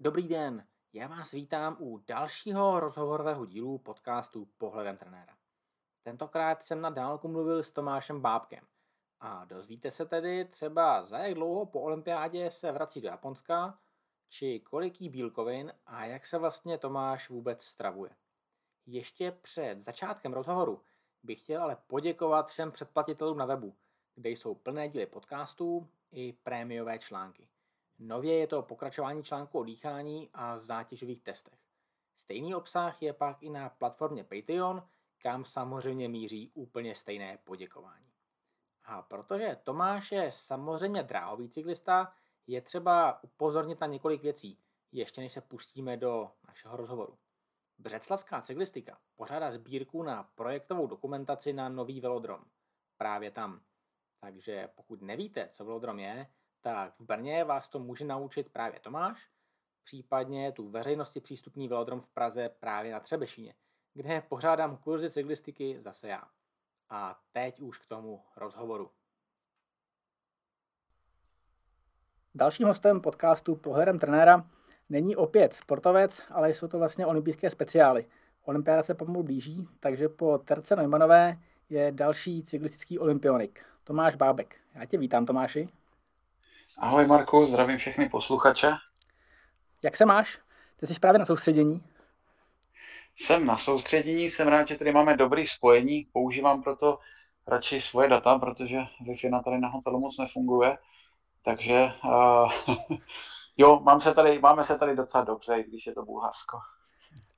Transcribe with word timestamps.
Dobrý 0.00 0.28
den, 0.28 0.66
já 0.92 1.06
vás 1.06 1.32
vítám 1.32 1.76
u 1.80 1.98
dalšího 1.98 2.80
rozhovorového 2.80 3.46
dílu 3.46 3.78
podcastu 3.78 4.48
Pohledem 4.58 4.96
trenéra. 4.96 5.36
Tentokrát 6.02 6.62
jsem 6.62 6.80
na 6.80 6.90
dálku 6.90 7.28
mluvil 7.28 7.62
s 7.62 7.70
Tomášem 7.70 8.20
Bábkem 8.20 8.66
a 9.20 9.44
dozvíte 9.44 9.90
se 9.90 10.06
tedy 10.06 10.44
třeba 10.44 11.04
za 11.04 11.18
jak 11.18 11.34
dlouho 11.34 11.66
po 11.66 11.80
olympiádě 11.80 12.50
se 12.50 12.72
vrací 12.72 13.00
do 13.00 13.08
Japonska, 13.08 13.78
či 14.28 14.60
kolik 14.60 15.00
jí 15.00 15.08
bílkovin 15.08 15.72
a 15.86 16.04
jak 16.04 16.26
se 16.26 16.38
vlastně 16.38 16.78
Tomáš 16.78 17.30
vůbec 17.30 17.64
stravuje. 17.64 18.10
Ještě 18.86 19.30
před 19.30 19.80
začátkem 19.80 20.32
rozhovoru 20.32 20.82
bych 21.22 21.40
chtěl 21.40 21.62
ale 21.62 21.76
poděkovat 21.86 22.48
všem 22.48 22.72
předplatitelům 22.72 23.38
na 23.38 23.46
webu, 23.46 23.76
kde 24.14 24.30
jsou 24.30 24.54
plné 24.54 24.88
díly 24.88 25.06
podcastů 25.06 25.88
i 26.10 26.32
prémiové 26.32 26.98
články. 26.98 27.48
Nově 27.98 28.38
je 28.38 28.46
to 28.46 28.62
pokračování 28.62 29.22
článku 29.22 29.58
o 29.58 29.64
dýchání 29.64 30.30
a 30.34 30.58
zátěžových 30.58 31.22
testech. 31.22 31.58
Stejný 32.16 32.54
obsah 32.54 33.02
je 33.02 33.12
pak 33.12 33.42
i 33.42 33.50
na 33.50 33.68
platformě 33.68 34.24
Patreon, 34.24 34.88
kam 35.22 35.44
samozřejmě 35.44 36.08
míří 36.08 36.50
úplně 36.54 36.94
stejné 36.94 37.38
poděkování. 37.44 38.12
A 38.84 39.02
protože 39.02 39.56
Tomáš 39.64 40.12
je 40.12 40.30
samozřejmě 40.30 41.02
dráhový 41.02 41.48
cyklista, 41.48 42.14
je 42.46 42.60
třeba 42.60 43.22
upozornit 43.22 43.80
na 43.80 43.86
několik 43.86 44.22
věcí, 44.22 44.58
ještě 44.92 45.20
než 45.20 45.32
se 45.32 45.40
pustíme 45.40 45.96
do 45.96 46.30
našeho 46.48 46.76
rozhovoru. 46.76 47.18
Břeclavská 47.78 48.40
cyklistika 48.40 48.98
pořádá 49.16 49.50
sbírku 49.50 50.02
na 50.02 50.22
projektovou 50.22 50.86
dokumentaci 50.86 51.52
na 51.52 51.68
nový 51.68 52.00
velodrom. 52.00 52.44
Právě 52.96 53.30
tam. 53.30 53.60
Takže 54.20 54.68
pokud 54.74 55.02
nevíte, 55.02 55.48
co 55.48 55.64
velodrom 55.64 55.98
je, 55.98 56.26
tak 56.60 56.94
v 56.98 57.04
Brně 57.04 57.44
vás 57.44 57.68
to 57.68 57.78
může 57.78 58.04
naučit 58.04 58.48
právě 58.48 58.80
Tomáš, 58.80 59.28
případně 59.84 60.52
tu 60.52 60.68
veřejnosti 60.68 61.20
přístupný 61.20 61.68
velodrom 61.68 62.00
v 62.00 62.08
Praze 62.08 62.48
právě 62.48 62.92
na 62.92 63.00
Třebešíně, 63.00 63.54
kde 63.94 64.20
pořádám 64.20 64.76
kurzy 64.76 65.10
cyklistiky 65.10 65.80
zase 65.80 66.08
já. 66.08 66.22
A 66.90 67.20
teď 67.32 67.60
už 67.60 67.78
k 67.78 67.86
tomu 67.86 68.22
rozhovoru. 68.36 68.90
Dalším 72.34 72.66
hostem 72.66 73.00
podcastu 73.00 73.56
Pohledem 73.56 73.98
trenéra 73.98 74.50
není 74.88 75.16
opět 75.16 75.54
sportovec, 75.54 76.22
ale 76.30 76.50
jsou 76.50 76.68
to 76.68 76.78
vlastně 76.78 77.06
olympijské 77.06 77.50
speciály. 77.50 78.06
Olympiáda 78.44 78.82
se 78.82 78.94
pomalu 78.94 79.22
blíží, 79.22 79.68
takže 79.80 80.08
po 80.08 80.38
Terce 80.38 80.76
Neumanové 80.76 81.38
je 81.68 81.92
další 81.92 82.42
cyklistický 82.42 82.98
olympionik, 82.98 83.64
Tomáš 83.84 84.16
Bábek. 84.16 84.56
Já 84.74 84.84
tě 84.84 84.98
vítám, 84.98 85.26
Tomáši. 85.26 85.68
Ahoj 86.80 87.06
Marku, 87.06 87.46
zdravím 87.46 87.78
všechny 87.78 88.08
posluchače. 88.08 88.72
Jak 89.82 89.96
se 89.96 90.06
máš? 90.06 90.38
Ty 90.76 90.86
jsi 90.86 91.00
právě 91.00 91.18
na 91.18 91.26
soustředění. 91.26 91.84
Jsem 93.16 93.46
na 93.46 93.56
soustředění, 93.56 94.30
jsem 94.30 94.48
rád, 94.48 94.68
že 94.68 94.78
tady 94.78 94.92
máme 94.92 95.16
dobrý 95.16 95.46
spojení, 95.46 96.08
používám 96.12 96.62
proto 96.62 96.98
radši 97.46 97.80
svoje 97.80 98.08
data, 98.08 98.38
protože 98.38 98.76
Wi-Fi 99.06 99.30
na 99.30 99.42
tady 99.42 99.58
na 99.58 99.68
hotelu 99.68 100.00
moc 100.00 100.18
nefunguje, 100.18 100.78
takže 101.42 101.92
uh, 102.04 102.52
jo, 103.56 103.80
mám 103.80 104.00
se 104.00 104.14
tady, 104.14 104.38
máme 104.38 104.64
se 104.64 104.78
tady 104.78 104.96
docela 104.96 105.24
dobře, 105.24 105.64
když 105.68 105.86
je 105.86 105.94
to 105.94 106.02
Bulharsko. 106.04 106.58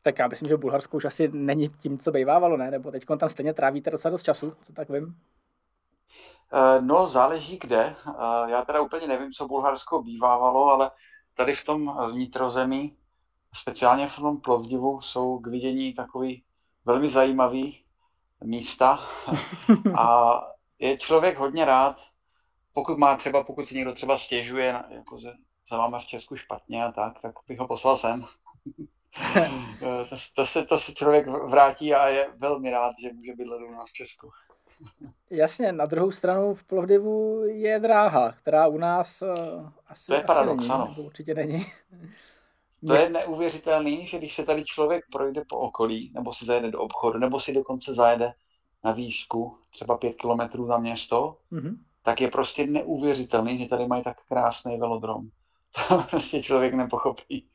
Tak 0.03 0.19
já 0.19 0.29
myslím, 0.29 0.49
že 0.49 0.57
Bulharsko 0.57 0.97
už 0.97 1.05
asi 1.05 1.29
není 1.29 1.69
tím, 1.69 1.99
co 1.99 2.11
bývávalo, 2.11 2.57
ne? 2.57 2.71
Nebo 2.71 2.91
teď 2.91 3.05
tam 3.19 3.29
stejně 3.29 3.55
trávíte 3.55 3.91
docela 3.91 4.13
dost 4.13 4.23
času, 4.23 4.57
co 4.63 4.73
tak 4.73 4.89
vím? 4.91 5.17
Uh, 6.53 6.85
no, 6.85 7.07
záleží 7.07 7.59
kde. 7.59 7.97
Uh, 8.07 8.15
já 8.49 8.65
teda 8.65 8.81
úplně 8.81 9.07
nevím, 9.07 9.33
co 9.33 9.49
Bulharsko 9.49 10.03
bývávalo, 10.03 10.67
ale 10.67 10.91
tady 11.35 11.55
v 11.55 11.65
tom 11.65 11.99
vnitrozemí 12.13 12.97
speciálně 13.55 14.09
v 14.09 14.17
tom 14.17 14.41
Plovdivu 14.41 15.01
jsou 15.01 15.39
k 15.39 15.47
vidění 15.47 15.95
takový 15.95 16.45
velmi 16.85 17.09
zajímavý 17.09 17.85
místa 18.45 19.01
a 19.99 20.33
je 20.79 20.99
člověk 20.99 21.39
hodně 21.39 21.65
rád, 21.65 22.01
pokud 22.73 22.99
má 22.99 23.17
třeba, 23.17 23.45
pokud 23.45 23.67
si 23.67 23.75
někdo 23.75 23.93
třeba 23.95 24.19
stěžuje, 24.19 24.83
jako 24.89 25.19
že 25.19 25.33
se 25.69 25.77
máme 25.77 26.01
v 26.01 26.07
Česku 26.07 26.37
špatně 26.37 26.85
a 26.85 26.93
tak, 26.93 27.21
tak 27.23 27.35
bych 27.49 27.59
ho 27.59 27.69
poslal 27.69 27.97
sem. 27.97 28.25
to, 29.81 30.17
to, 30.35 30.47
se, 30.47 30.67
to 30.67 30.79
se 30.79 30.95
člověk 30.95 31.27
vrátí 31.27 31.95
a 31.95 32.09
je 32.09 32.33
velmi 32.37 32.71
rád, 32.71 32.93
že 33.03 33.13
může 33.13 33.33
bydlet 33.35 33.63
u 33.63 33.71
nás 33.71 33.91
v 33.91 33.95
Česku. 33.95 34.31
Jasně, 35.31 35.73
na 35.73 35.85
druhou 35.85 36.11
stranu 36.11 36.55
v 36.55 36.65
Plovdivu 36.65 37.45
je 37.45 37.81
dráha, 37.81 38.33
která 38.33 38.67
u 38.67 38.79
nás 38.79 39.23
uh, 39.23 39.69
asi, 39.87 40.07
to 40.07 40.15
je 40.15 40.23
paradox, 40.23 40.59
asi 40.59 40.69
není, 40.69 40.83
ano. 40.83 40.95
určitě 40.99 41.35
není. 41.35 41.67
To 42.87 42.95
je 42.95 43.11
neuvěřitelný, 43.11 44.07
že 44.07 44.19
když 44.19 44.35
se 44.35 44.45
tady 44.45 44.65
člověk 44.65 45.05
projde 45.13 45.43
po 45.49 45.57
okolí, 45.57 46.13
nebo 46.15 46.33
si 46.33 46.45
zajede 46.45 46.71
do 46.71 46.81
obchodu, 46.81 47.19
nebo 47.19 47.41
si 47.41 47.55
dokonce 47.55 47.95
zajede 47.95 48.33
na 48.85 48.93
výšku, 48.93 49.59
třeba 49.71 49.99
pět 49.99 50.13
kilometrů 50.13 50.67
za 50.67 50.79
město, 50.79 51.37
mm-hmm. 51.53 51.77
tak 52.03 52.21
je 52.21 52.29
prostě 52.29 52.67
neuvěřitelný, 52.67 53.59
že 53.59 53.69
tady 53.69 53.87
mají 53.87 54.03
tak 54.03 54.17
krásný 54.29 54.79
velodrom. 54.79 55.29
To 55.89 56.03
prostě 56.11 56.43
člověk 56.43 56.75
nepochopí. 56.75 57.47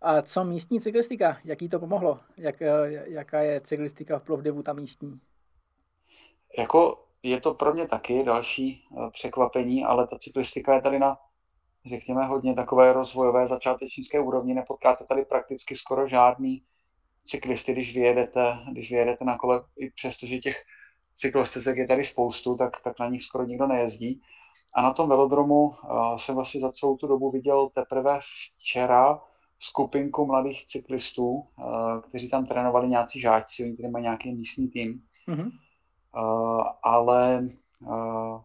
A 0.00 0.22
co 0.22 0.44
místní 0.44 0.80
cyklistika? 0.80 1.38
Jaký 1.44 1.68
to 1.68 1.78
pomohlo? 1.78 2.20
Jak, 2.36 2.62
eh, 2.62 3.04
jaká 3.06 3.40
je 3.40 3.60
cyklistika 3.60 4.18
v 4.18 4.22
Plovdivu 4.22 4.62
ta 4.62 4.72
místní? 4.72 5.20
Jako 6.58 7.04
je 7.22 7.40
to 7.40 7.54
pro 7.54 7.74
mě 7.74 7.88
taky 7.88 8.24
další 8.24 8.84
eh, 8.92 9.10
překvapení, 9.10 9.84
ale 9.84 10.06
ta 10.06 10.18
cyklistika 10.18 10.74
je 10.74 10.82
tady 10.82 10.98
na 10.98 11.18
řekněme, 11.86 12.26
hodně 12.26 12.54
takové 12.54 12.92
rozvojové 12.92 13.46
začátečnické 13.46 14.20
úrovni. 14.20 14.54
Nepotkáte 14.54 15.04
tady 15.04 15.24
prakticky 15.24 15.76
skoro 15.76 16.08
žádný 16.08 16.62
cyklisty, 17.24 17.72
když 17.72 17.94
vyjedete, 17.94 18.58
když 18.72 18.90
vyjedete 18.90 19.24
na 19.24 19.38
kole, 19.38 19.64
i 19.76 19.90
přesto, 19.90 20.26
že 20.26 20.38
těch 20.38 20.62
cyklostezek 21.16 21.76
je 21.76 21.86
tady 21.86 22.04
spoustu, 22.04 22.56
tak, 22.56 22.82
tak 22.84 22.98
na 22.98 23.08
nich 23.08 23.22
skoro 23.22 23.44
nikdo 23.44 23.66
nejezdí. 23.66 24.20
A 24.74 24.82
na 24.82 24.92
tom 24.92 25.08
velodromu 25.08 25.64
uh, 25.64 26.16
jsem 26.16 26.34
vlastně 26.34 26.60
za 26.60 26.72
celou 26.72 26.96
tu 26.96 27.06
dobu 27.06 27.30
viděl 27.30 27.68
teprve 27.74 28.20
včera 28.58 29.20
skupinku 29.58 30.26
mladých 30.26 30.66
cyklistů, 30.66 31.28
uh, 31.28 32.00
kteří 32.00 32.30
tam 32.30 32.46
trénovali 32.46 32.88
nějací 32.88 33.20
žáčci, 33.20 33.64
oni 33.64 33.76
tady 33.76 33.88
mají 33.88 34.02
nějaký 34.02 34.34
místní 34.34 34.68
tým. 34.68 35.02
Mm-hmm. 35.28 35.50
Uh, 36.16 36.62
ale 36.82 37.48
uh, 37.80 38.40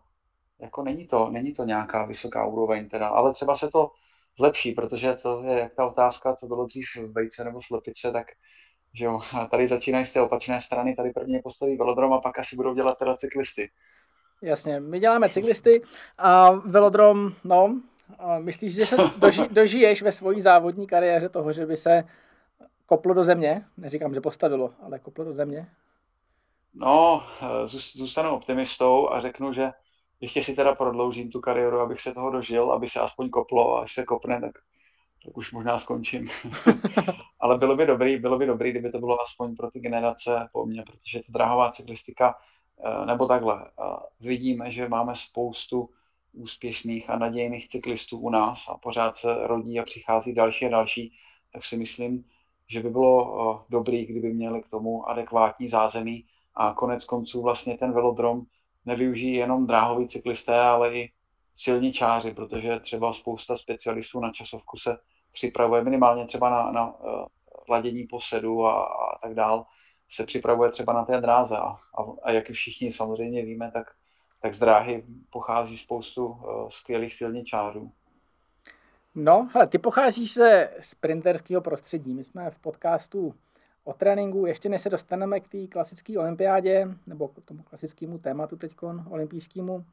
jako 0.60 0.84
není 0.84 1.08
to, 1.08 1.30
není 1.30 1.54
to 1.54 1.64
nějaká 1.64 2.06
vysoká 2.06 2.46
úroveň 2.46 2.90
teda, 2.90 3.08
ale 3.08 3.34
třeba 3.34 3.56
se 3.56 3.70
to 3.70 3.92
zlepší, 4.38 4.72
protože 4.72 5.14
to 5.14 5.44
je 5.44 5.60
jak 5.60 5.76
ta 5.76 5.86
otázka, 5.86 6.36
co 6.36 6.48
bylo 6.48 6.66
dřív 6.66 6.86
v 6.96 7.12
vejce 7.12 7.44
nebo 7.44 7.62
slepice, 7.62 8.12
tak 8.12 8.28
že 8.94 9.06
jo, 9.06 9.20
tady 9.52 9.68
začínají 9.68 10.06
z 10.06 10.14
té 10.14 10.22
opačné 10.22 10.62
strany, 10.62 10.96
tady 10.96 11.12
prvně 11.12 11.42
postaví 11.44 11.78
velodrom 11.78 12.14
a 12.14 12.22
pak 12.22 12.40
asi 12.40 12.56
budou 12.56 12.74
dělat 12.74 12.98
teda 12.98 13.18
cyklisty. 13.18 13.70
Jasně, 14.42 14.80
my 14.80 15.00
děláme 15.00 15.30
cyklisty 15.30 15.82
a 16.18 16.52
velodrom, 16.52 17.34
no, 17.44 17.82
myslíš, 18.40 18.74
že 18.74 18.86
se 18.86 18.96
doži, 19.18 19.42
dožiješ 19.52 20.02
ve 20.02 20.12
své 20.12 20.42
závodní 20.42 20.88
kariéře 20.88 21.30
toho, 21.30 21.54
že 21.54 21.66
by 21.66 21.78
se 21.78 22.04
koplo 22.86 23.14
do 23.14 23.24
země? 23.24 23.66
Neříkám, 23.78 24.14
že 24.14 24.22
postavilo, 24.22 24.74
ale 24.82 25.00
koplo 25.00 25.26
do 25.26 25.34
země? 25.34 25.68
No, 26.74 27.24
zůstanu 27.96 28.30
optimistou 28.30 29.10
a 29.10 29.22
řeknu, 29.22 29.54
že 29.54 29.72
ještě 30.22 30.44
si 30.44 30.56
teda 30.56 30.76
prodloužím 30.76 31.32
tu 31.32 31.42
kariéru, 31.42 31.80
abych 31.80 32.02
se 32.02 32.14
toho 32.14 32.32
dožil, 32.32 32.72
aby 32.72 32.88
se 32.88 33.00
aspoň 33.00 33.30
koplo 33.30 33.78
a 33.78 33.82
až 33.82 33.94
se 33.94 34.04
kopne, 34.04 34.42
tak, 34.42 34.52
tak 35.26 35.38
už 35.38 35.52
možná 35.52 35.78
skončím. 35.78 36.30
Ale 37.40 37.58
bylo 37.58 37.76
by 37.76 37.86
dobrý, 37.86 38.18
bylo 38.18 38.38
by 38.38 38.46
dobrý, 38.46 38.72
kdyby 38.72 38.92
to 38.92 39.00
bylo 39.00 39.22
aspoň 39.22 39.56
pro 39.56 39.72
ty 39.72 39.80
generace 39.80 40.50
po 40.54 40.66
mně, 40.66 40.84
protože 40.84 41.20
ta 41.20 41.26
dráhová 41.30 41.72
cyklistika, 41.72 42.36
eh, 42.86 43.06
nebo 43.06 43.28
takhle, 43.28 43.66
eh, 43.66 43.84
vidíme, 44.20 44.72
že 44.72 44.90
máme 44.90 45.16
spoustu 45.16 45.90
úspěšných 46.34 47.10
a 47.10 47.18
nadějných 47.18 47.68
cyklistů 47.68 48.20
u 48.20 48.30
nás 48.30 48.68
a 48.70 48.78
pořád 48.78 49.16
se 49.16 49.48
rodí 49.48 49.80
a 49.80 49.84
přichází 49.84 50.34
další 50.34 50.66
a 50.66 50.70
další, 50.70 51.14
tak 51.54 51.64
si 51.64 51.78
myslím, 51.78 52.26
že 52.68 52.84
by 52.84 52.90
bylo 52.90 53.60
eh, 53.60 53.66
dobrý, 53.70 54.06
kdyby 54.06 54.34
měli 54.34 54.62
k 54.62 54.70
tomu 54.70 55.10
adekvátní 55.10 55.70
zázemí 55.70 56.26
a 56.58 56.74
konec 56.74 57.06
konců 57.06 57.42
vlastně 57.42 57.78
ten 57.78 57.94
velodrom 57.94 58.42
nevyužijí 58.86 59.34
jenom 59.34 59.68
dráhoví 59.68 60.08
cyklisté, 60.08 60.60
ale 60.60 60.96
i 60.96 61.12
silničáři, 61.56 62.34
protože 62.34 62.80
třeba 62.80 63.14
spousta 63.14 63.58
specialistů 63.58 64.20
na 64.20 64.32
časovku 64.32 64.78
se 64.78 64.98
připravuje 65.34 65.84
minimálně 65.84 66.26
třeba 66.26 66.50
na, 66.50 66.72
na 66.72 67.00
uh, 67.00 67.26
ladění 67.70 68.04
posedu 68.04 68.66
a, 68.66 68.84
a 68.84 69.18
tak 69.22 69.34
dál, 69.34 69.66
se 70.10 70.26
připravuje 70.26 70.72
třeba 70.72 70.94
na 70.94 71.06
té 71.06 71.22
dráze. 71.22 71.58
A, 71.58 71.68
a, 71.68 71.78
a 72.24 72.32
jak 72.32 72.50
všichni 72.52 72.92
samozřejmě 72.92 73.46
víme, 73.46 73.72
tak, 73.72 73.88
tak 74.42 74.54
z 74.54 74.60
dráhy 74.60 75.04
pochází 75.30 75.78
spoustu 75.78 76.26
uh, 76.26 76.70
skvělých 76.70 77.16
silničářů. 77.16 77.92
No, 79.16 79.50
hele, 79.54 79.68
ty 79.68 79.78
pocházíš 79.78 80.34
ze 80.34 80.70
sprinterského 80.80 81.62
prostředí. 81.62 82.14
My 82.14 82.24
jsme 82.24 82.52
v 82.52 82.60
podcastu 82.60 83.34
o 83.88 83.94
tréninku, 83.94 84.46
ještě 84.46 84.70
než 84.70 84.82
se 84.82 84.90
dostaneme 84.90 85.40
k 85.40 85.48
té 85.48 85.68
klasické 85.68 86.20
olympiádě, 86.20 86.88
nebo 87.08 87.28
k 87.28 87.46
tomu 87.46 87.64
klasickému 87.64 88.20
tématu 88.20 88.58
teď 88.58 88.72
olympijskému, 89.10 89.76
uh, 89.76 89.84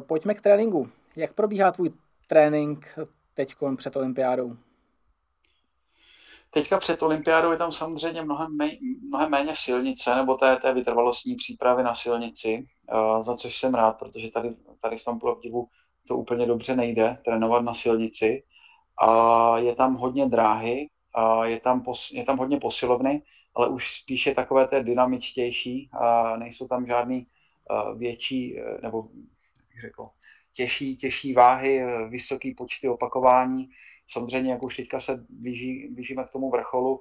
pojďme 0.00 0.34
k 0.34 0.40
tréninku. 0.40 0.88
Jak 1.16 1.32
probíhá 1.32 1.72
tvůj 1.72 1.90
trénink? 2.28 2.98
teď 3.34 3.54
před 3.76 3.96
olympiádou? 3.96 4.56
Teďka 6.50 6.78
před 6.78 7.02
olympiádou 7.02 7.50
je 7.50 7.58
tam 7.58 7.72
samozřejmě 7.72 8.22
mnohem, 8.22 8.56
mé, 8.56 8.70
mnohem 9.08 9.30
méně 9.30 9.52
silnice, 9.54 10.14
nebo 10.14 10.34
té, 10.34 10.56
té 10.56 10.74
vytrvalostní 10.74 11.34
přípravy 11.34 11.82
na 11.82 11.94
silnici, 11.94 12.64
uh, 12.92 13.22
za 13.22 13.36
což 13.36 13.60
jsem 13.60 13.74
rád, 13.74 13.92
protože 13.92 14.30
tady, 14.30 14.54
tady 14.80 14.98
v 14.98 15.04
tom 15.04 15.18
plovdivu 15.18 15.68
to 16.08 16.16
úplně 16.16 16.46
dobře 16.46 16.76
nejde, 16.76 17.18
trénovat 17.24 17.64
na 17.64 17.74
silnici. 17.74 18.42
A 19.08 19.58
je 19.58 19.74
tam 19.74 19.94
hodně 19.94 20.28
dráhy, 20.28 20.88
je 21.44 21.60
tam, 21.60 21.80
pos, 21.80 22.10
je 22.10 22.24
tam 22.24 22.38
hodně 22.38 22.60
posilovny, 22.60 23.22
ale 23.54 23.68
už 23.68 24.00
spíše 24.00 24.34
takové 24.34 24.68
té 24.68 24.82
dynamičtější, 24.82 25.90
a 25.92 26.36
nejsou 26.36 26.68
tam 26.68 26.86
žádný 26.86 27.26
uh, 27.70 27.98
větší, 27.98 28.54
uh, 28.54 28.80
nebo 28.82 29.08
jak 29.74 29.80
řekl, 29.80 30.08
těžší, 30.52 30.96
těžší 30.96 31.32
váhy, 31.32 31.82
vysoký 32.08 32.54
počty 32.54 32.88
opakování, 32.88 33.70
Samozřejmě, 34.08 34.52
jak 34.52 34.62
už 34.62 34.76
teďka 34.76 35.00
se 35.00 35.24
blíží, 35.28 35.88
blížíme 35.88 36.24
k 36.24 36.30
tomu 36.30 36.50
vrcholu, 36.50 37.00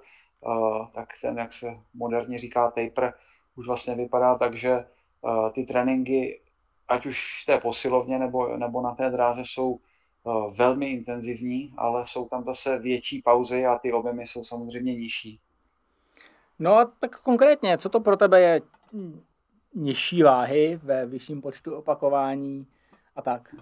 tak 0.93 1.09
ten, 1.21 1.37
jak 1.37 1.53
se 1.53 1.77
moderně 1.93 2.39
říká, 2.39 2.71
taper, 2.71 3.13
už 3.55 3.67
vlastně 3.67 3.95
vypadá 3.95 4.35
tak, 4.35 4.55
že 4.55 4.85
ty 5.53 5.63
tréninky, 5.63 6.41
ať 6.87 7.05
už 7.05 7.43
v 7.43 7.45
té 7.45 7.59
posilovně 7.59 8.19
nebo, 8.19 8.57
nebo 8.57 8.81
na 8.81 8.95
té 8.95 9.09
dráze, 9.09 9.41
jsou 9.45 9.79
velmi 10.55 10.91
intenzivní, 10.91 11.73
ale 11.77 12.03
jsou 12.07 12.27
tam 12.27 12.43
zase 12.43 12.79
větší 12.79 13.21
pauzy 13.21 13.65
a 13.65 13.77
ty 13.77 13.93
objemy 13.93 14.27
jsou 14.27 14.43
samozřejmě 14.43 14.95
nižší. 14.95 15.39
No 16.59 16.75
a 16.75 16.85
tak 16.85 17.21
konkrétně, 17.21 17.77
co 17.77 17.89
to 17.89 17.99
pro 17.99 18.17
tebe 18.17 18.41
je 18.41 18.61
nižší 19.75 20.23
váhy 20.23 20.79
ve 20.83 21.05
vyšším 21.05 21.41
počtu 21.41 21.75
opakování 21.75 22.67
a 23.15 23.21
tak? 23.21 23.55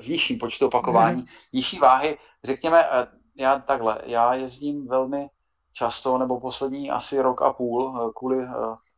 V 0.00 0.08
nižším 0.08 0.38
počtu 0.38 0.66
opakování. 0.66 1.24
Nižší 1.52 1.78
váhy 1.78 2.18
řekněme, 2.44 2.84
eh, 2.84 3.06
já 3.36 3.58
takhle, 3.58 4.02
já 4.06 4.34
jezdím 4.34 4.88
velmi 4.88 5.30
často, 5.72 6.18
nebo 6.18 6.40
poslední 6.40 6.90
asi 6.90 7.20
rok 7.20 7.42
a 7.42 7.52
půl, 7.52 7.96
eh, 7.96 8.12
kvůli 8.16 8.42
eh, 8.42 8.50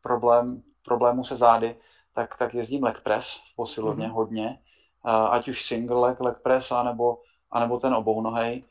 problém, 0.02 0.62
problému 0.84 1.24
se 1.24 1.36
zády, 1.36 1.76
tak, 2.14 2.36
tak 2.36 2.54
jezdím 2.54 2.84
leg 2.84 3.00
press 3.00 3.40
v 3.52 3.56
posilovně 3.56 4.06
mm-hmm. 4.06 4.12
hodně, 4.12 4.58
ať 5.04 5.48
už 5.48 5.66
single 5.66 6.00
leg, 6.00 6.20
leg 6.20 6.38
press, 6.42 6.72
anebo, 6.72 7.22
anebo 7.50 7.78
ten 7.78 7.94
obounohej. 7.94 8.64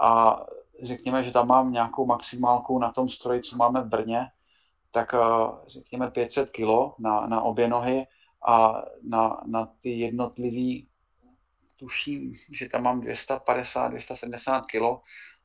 A 0.00 0.40
řekněme, 0.82 1.24
že 1.24 1.30
tam 1.30 1.48
mám 1.48 1.72
nějakou 1.72 2.06
maximálku 2.06 2.78
na 2.78 2.92
tom 2.92 3.08
stroji, 3.08 3.42
co 3.42 3.56
máme 3.56 3.80
v 3.80 3.88
Brně, 3.88 4.26
tak 4.92 5.14
řekněme 5.66 6.10
500 6.10 6.50
kg 6.50 6.98
na, 6.98 7.26
na 7.26 7.40
obě 7.40 7.68
nohy 7.68 8.06
a 8.46 8.82
na, 9.02 9.40
na 9.46 9.66
ty 9.66 9.90
jednotlivý 9.90 10.88
tuším, 11.78 12.34
že 12.50 12.68
tam 12.68 12.82
mám 12.82 13.00
250, 13.00 13.88
270 13.88 14.60
kg. 14.60 14.82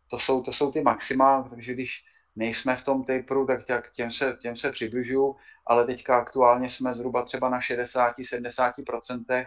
To 0.10 0.20
jsou, 0.20 0.42
to 0.42 0.54
jsou 0.54 0.72
ty 0.72 0.82
maxima, 0.82 1.44
takže 1.50 1.74
když 1.74 2.06
nejsme 2.36 2.76
v 2.76 2.84
tom 2.84 3.04
taperu, 3.04 3.48
tak 3.68 3.92
těm 3.94 4.12
se, 4.12 4.38
těm 4.42 4.58
se 4.58 4.72
přibližuju, 4.72 5.36
ale 5.66 5.86
teďka 5.86 6.20
aktuálně 6.20 6.70
jsme 6.70 6.94
zhruba 6.94 7.24
třeba 7.24 7.50
na 7.50 7.60
60-70%. 7.60 9.46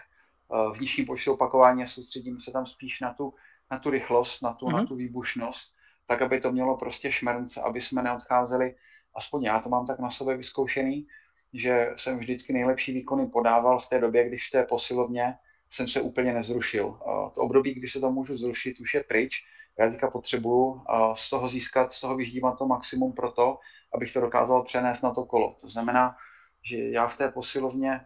Eh, 0.55 0.75
v 0.75 0.81
nižším 0.81 1.07
počtu 1.07 1.33
opakování 1.33 1.87
soustředíme 1.87 2.41
se 2.41 2.53
tam 2.53 2.67
spíš 2.67 3.01
na 3.01 3.15
tu, 3.15 3.35
na 3.71 3.79
tu 3.79 3.91
rychlost, 3.91 4.43
na 4.43 4.53
tu, 4.53 4.67
mm-hmm. 4.67 4.73
na 4.73 4.79
mhm. 4.79 4.87
tu 4.87 4.97
výbušnost, 4.97 5.75
tak 6.07 6.23
aby 6.23 6.41
to 6.41 6.53
mělo 6.53 6.77
prostě 6.77 7.13
šmrnc, 7.13 7.57
aby 7.57 7.81
jsme 7.81 8.03
neodcházeli, 8.03 8.75
aspoň 9.15 9.43
já 9.43 9.61
to 9.61 9.69
mám 9.69 9.87
tak 9.87 9.99
na 9.99 10.11
sobě 10.11 10.37
vyzkoušený, 10.37 11.07
že 11.53 11.91
jsem 11.97 12.19
vždycky 12.19 12.53
nejlepší 12.53 12.93
výkony 12.93 13.27
podával 13.27 13.79
v 13.79 13.89
té 13.89 14.01
době, 14.01 14.29
když 14.29 14.49
v 14.49 14.51
té 14.51 14.65
posilovně 14.65 15.35
jsem 15.71 15.89
se 15.89 16.01
úplně 16.01 16.33
nezrušil. 16.33 16.99
To 17.35 17.41
období, 17.41 17.75
kdy 17.75 17.89
se 17.89 18.01
to 18.01 18.11
můžu 18.11 18.37
zrušit, 18.37 18.81
už 18.81 18.95
je 18.95 19.05
pryč. 19.05 19.45
Já 19.79 19.91
teďka 19.91 20.11
potřebuju 20.11 20.83
z 21.15 21.31
toho 21.31 21.49
získat, 21.49 21.93
z 21.93 22.01
toho 22.01 22.17
vyždímat 22.17 22.59
to 22.59 22.67
maximum 22.67 23.13
pro 23.13 23.33
to, 23.33 23.59
abych 23.95 24.13
to 24.13 24.21
dokázal 24.21 24.65
přenést 24.65 25.03
na 25.03 25.15
to 25.15 25.25
kolo. 25.25 25.57
To 25.61 25.69
znamená, 25.69 26.17
že 26.63 26.77
já 26.77 27.09
v 27.09 27.17
té 27.17 27.29
posilovně, 27.29 28.01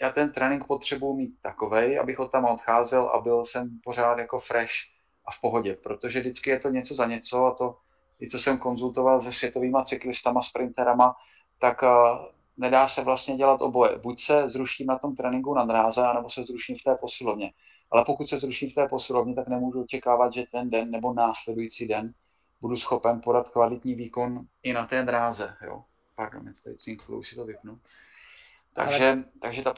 já 0.00 0.10
ten 0.14 0.32
trénink 0.32 0.66
potřebuji 0.66 1.14
mít 1.14 1.34
takovej, 1.42 1.98
abych 1.98 2.18
od 2.18 2.32
tam 2.32 2.44
odcházel 2.44 3.08
a 3.08 3.20
byl 3.20 3.44
jsem 3.44 3.80
pořád 3.84 4.18
jako 4.18 4.40
fresh 4.40 4.74
a 5.26 5.32
v 5.32 5.40
pohodě, 5.40 5.76
protože 5.82 6.20
vždycky 6.20 6.50
je 6.50 6.58
to 6.58 6.70
něco 6.70 6.94
za 6.94 7.06
něco 7.06 7.46
a 7.46 7.54
to, 7.54 7.76
i 8.20 8.30
co 8.30 8.38
jsem 8.38 8.58
konzultoval 8.58 9.20
se 9.20 9.32
světovými 9.32 9.78
cyklistama, 9.84 10.42
sprinterama, 10.42 11.16
tak 11.60 11.84
nedá 12.56 12.88
se 12.88 13.02
vlastně 13.02 13.36
dělat 13.36 13.62
oboje. 13.62 13.98
Buď 13.98 14.22
se 14.22 14.50
zruším 14.50 14.86
na 14.86 14.98
tom 14.98 15.16
tréninku 15.16 15.54
na 15.54 15.64
dráze, 15.64 16.02
anebo 16.02 16.30
se 16.30 16.42
zruším 16.42 16.76
v 16.76 16.82
té 16.82 16.94
posilovně. 16.94 17.52
Ale 17.90 18.04
pokud 18.04 18.28
se 18.28 18.38
zruším 18.38 18.70
v 18.70 18.74
té 18.74 18.88
posilovně, 18.88 19.34
tak 19.34 19.48
nemůžu 19.48 19.82
očekávat, 19.82 20.32
že 20.32 20.44
ten 20.52 20.70
den 20.70 20.90
nebo 20.90 21.12
následující 21.12 21.88
den 21.88 22.14
budu 22.60 22.76
schopen 22.76 23.20
podat 23.20 23.48
kvalitní 23.48 23.94
výkon 23.94 24.40
i 24.62 24.72
na 24.72 24.86
té 24.86 25.02
dráze. 25.02 25.56
Jo? 25.66 25.84
Pardon, 26.14 26.52
už 27.08 27.28
si 27.28 27.36
to 27.36 27.44
vypnu. 27.44 27.78
Takže, 28.74 29.08
Ale... 29.08 29.24
takže 29.40 29.62
ta... 29.62 29.74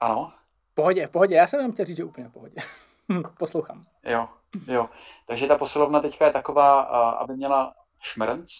Ano? 0.00 0.32
Pohodě, 0.74 1.08
pohodě, 1.08 1.34
já 1.34 1.46
jsem 1.46 1.60
jenom 1.60 1.72
chtěl 1.72 1.84
říct, 1.84 1.96
že 1.96 2.04
úplně 2.04 2.28
v 2.28 2.32
pohodě. 2.32 2.54
Poslouchám. 3.38 3.84
Jo, 4.04 4.28
jo. 4.66 4.88
Takže 5.26 5.46
ta 5.46 5.58
posilovna 5.58 6.00
teďka 6.00 6.26
je 6.26 6.32
taková, 6.32 6.80
aby 7.12 7.36
měla 7.36 7.74
šmrnc, 8.00 8.52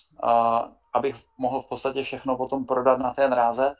abych 0.92 1.16
mohl 1.38 1.62
v 1.62 1.68
podstatě 1.68 2.02
všechno 2.02 2.36
potom 2.36 2.66
prodat 2.66 2.98
na 2.98 3.14
té 3.14 3.28
dráze. 3.28 3.74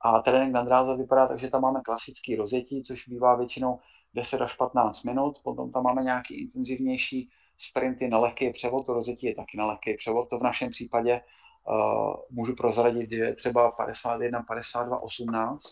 A 0.00 0.20
trénink 0.20 0.52
na 0.52 0.62
dráze 0.62 0.96
vypadá 0.96 1.26
tak, 1.26 1.38
že 1.38 1.50
tam 1.50 1.62
máme 1.62 1.80
klasický 1.80 2.36
rozjetí, 2.36 2.82
což 2.82 3.08
bývá 3.08 3.36
většinou 3.36 3.80
10 4.14 4.40
až 4.40 4.56
15 4.56 5.02
minut, 5.02 5.38
potom 5.44 5.70
tam 5.70 5.82
máme 5.82 6.02
nějaký 6.02 6.40
intenzivnější 6.40 7.30
sprinty 7.58 8.08
na 8.08 8.18
lehký 8.18 8.52
převod, 8.52 8.86
to 8.86 8.92
rozjetí 8.92 9.26
je 9.26 9.34
taky 9.34 9.56
na 9.56 9.66
lehký 9.66 9.96
převod, 9.96 10.30
to 10.30 10.38
v 10.38 10.42
našem 10.42 10.70
případě 10.70 11.20
uh, 11.68 12.14
můžu 12.30 12.54
prozradit, 12.54 13.10
že 13.10 13.16
je 13.16 13.34
třeba 13.34 13.70
51, 13.70 14.42
52, 14.42 15.02
18. 15.02 15.64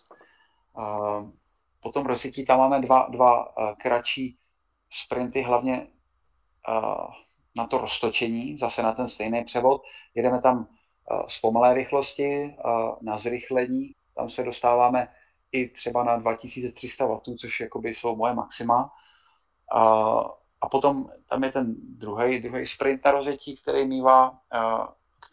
Uh, 0.78 1.30
potom 1.80 2.06
rozjetí 2.06 2.44
tam 2.44 2.58
máme 2.58 2.80
dva, 2.80 3.06
dva 3.10 3.56
uh, 3.58 3.74
kratší 3.74 4.38
sprinty, 4.90 5.42
hlavně 5.42 5.86
uh, 6.68 7.04
na 7.56 7.66
to 7.66 7.78
roztočení, 7.78 8.58
zase 8.58 8.82
na 8.82 8.92
ten 8.92 9.08
stejný 9.08 9.44
převod. 9.44 9.82
Jedeme 10.14 10.40
tam 10.40 10.68
z 11.28 11.40
pomalé 11.40 11.74
rychlosti 11.74 12.56
na 13.00 13.16
zrychlení. 13.16 13.94
Tam 14.14 14.30
se 14.30 14.42
dostáváme 14.42 15.08
i 15.52 15.68
třeba 15.68 16.04
na 16.04 16.16
2300 16.16 17.06
W, 17.06 17.20
což 17.38 17.60
jakoby 17.60 17.94
jsou 17.94 18.16
moje 18.16 18.34
maxima. 18.34 18.90
A, 19.74 19.82
a 20.60 20.68
potom 20.68 21.08
tam 21.28 21.44
je 21.44 21.52
ten 21.52 21.74
druhý, 21.78 22.40
druhý 22.40 22.66
sprint 22.66 23.04
na 23.04 23.10
rozjetí, 23.10 23.56
který 23.56 23.84
mývá, 23.84 24.38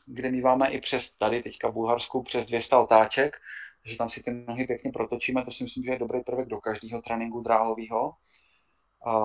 kde 0.10 0.32
míváme 0.32 0.70
i 0.72 0.82
přes 0.82 1.12
tady 1.12 1.44
teďka 1.44 1.70
v 1.70 1.74
Bulharsku 1.74 2.24
přes 2.24 2.46
200 2.46 2.76
otáček, 2.76 3.38
takže 3.84 3.98
tam 3.98 4.10
si 4.10 4.24
ty 4.24 4.32
nohy 4.32 4.68
pěkně 4.68 4.92
protočíme, 4.92 5.46
to 5.46 5.52
si 5.52 5.64
myslím, 5.64 5.84
že 5.84 5.92
je 5.92 6.00
dobrý 6.00 6.24
prvek 6.24 6.48
do 6.48 6.58
každého 6.58 7.02
tréninku 7.02 7.42
dráhového 7.42 8.14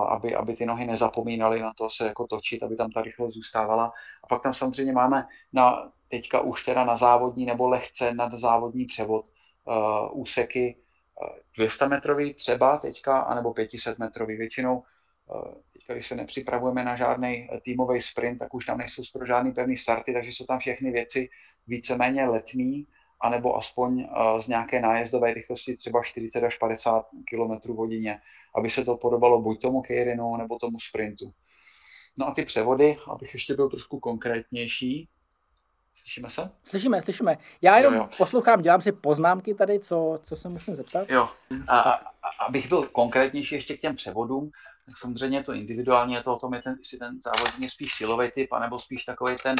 aby, 0.09 0.35
aby 0.35 0.55
ty 0.55 0.65
nohy 0.65 0.85
nezapomínaly 0.85 1.61
na 1.61 1.73
to 1.73 1.89
se 1.89 2.05
jako 2.05 2.27
točit, 2.27 2.63
aby 2.63 2.75
tam 2.75 2.91
ta 2.91 3.01
rychlost 3.01 3.33
zůstávala. 3.33 3.93
A 4.23 4.27
pak 4.27 4.43
tam 4.43 4.53
samozřejmě 4.53 4.93
máme 4.93 5.27
na, 5.53 5.91
teďka 6.07 6.41
už 6.41 6.65
teda 6.65 6.83
na 6.83 6.97
závodní 6.97 7.45
nebo 7.45 7.67
lehce 7.67 8.13
nad 8.13 8.33
závodní 8.33 8.85
převod 8.85 9.25
uh, 9.65 10.21
úseky 10.21 10.77
uh, 11.21 11.37
200 11.55 11.87
metrový 11.87 12.33
třeba 12.33 12.77
teďka, 12.77 13.19
anebo 13.19 13.53
500 13.53 13.99
metrový. 13.99 14.37
Většinou 14.37 14.77
uh, 14.77 15.53
teďka, 15.85 15.93
když 15.93 16.07
se 16.07 16.15
nepřipravujeme 16.15 16.83
na 16.83 16.95
žádný 16.95 17.49
týmový 17.61 18.01
sprint, 18.01 18.39
tak 18.39 18.53
už 18.53 18.65
tam 18.65 18.77
nejsou 18.77 19.03
skoro 19.03 19.25
žádný 19.25 19.51
pevný 19.51 19.77
starty, 19.77 20.13
takže 20.13 20.31
jsou 20.31 20.45
tam 20.45 20.59
všechny 20.59 20.91
věci 20.91 21.29
víceméně 21.67 22.25
letní, 22.25 22.87
anebo 23.21 23.57
aspoň 23.57 24.03
uh, 24.03 24.39
z 24.39 24.47
nějaké 24.47 24.81
nájezdové 24.81 25.33
rychlosti 25.33 25.77
třeba 25.77 26.03
40 26.03 26.43
až 26.43 26.57
50 26.57 27.05
km 27.29 27.73
hodině 27.73 28.21
aby 28.55 28.69
se 28.69 28.85
to 28.85 28.97
podobalo 28.97 29.41
buď 29.41 29.61
tomu 29.61 29.81
Keirinu, 29.81 30.37
nebo 30.37 30.59
tomu 30.59 30.79
sprintu. 30.79 31.33
No 32.19 32.27
a 32.27 32.31
ty 32.31 32.45
převody, 32.45 32.97
abych 33.11 33.33
ještě 33.33 33.53
byl 33.53 33.69
trošku 33.69 33.99
konkrétnější, 33.99 35.09
Slyšíme 35.95 36.29
se? 36.29 36.51
Slyšíme, 36.63 37.01
slyšíme. 37.01 37.37
Já 37.61 37.77
jenom 37.77 37.93
jo, 37.93 37.99
jo. 37.99 38.09
poslouchám, 38.17 38.61
dělám 38.61 38.81
si 38.81 38.91
poznámky 38.91 39.53
tady, 39.53 39.79
co, 39.79 40.19
co 40.23 40.35
se 40.35 40.49
musím 40.49 40.75
zeptat. 40.75 41.09
Jo. 41.09 41.29
A, 41.67 41.79
a, 41.79 41.99
abych 42.47 42.69
byl 42.69 42.83
konkrétnější 42.83 43.55
ještě 43.55 43.77
k 43.77 43.79
těm 43.79 43.95
převodům, 43.95 44.51
tak 44.85 44.97
samozřejmě 44.97 45.37
je 45.37 45.43
to 45.43 45.53
individuálně, 45.53 46.15
je 46.17 46.23
to 46.23 46.35
o 46.35 46.39
tom, 46.39 46.53
je 46.53 46.61
ten, 46.61 46.75
jestli 46.79 46.97
ten 46.97 47.21
závodník 47.21 47.61
je 47.63 47.69
spíš 47.69 47.93
silový 47.93 48.31
typ, 48.31 48.53
anebo 48.53 48.79
spíš 48.79 49.03
takový 49.03 49.35
ten 49.43 49.55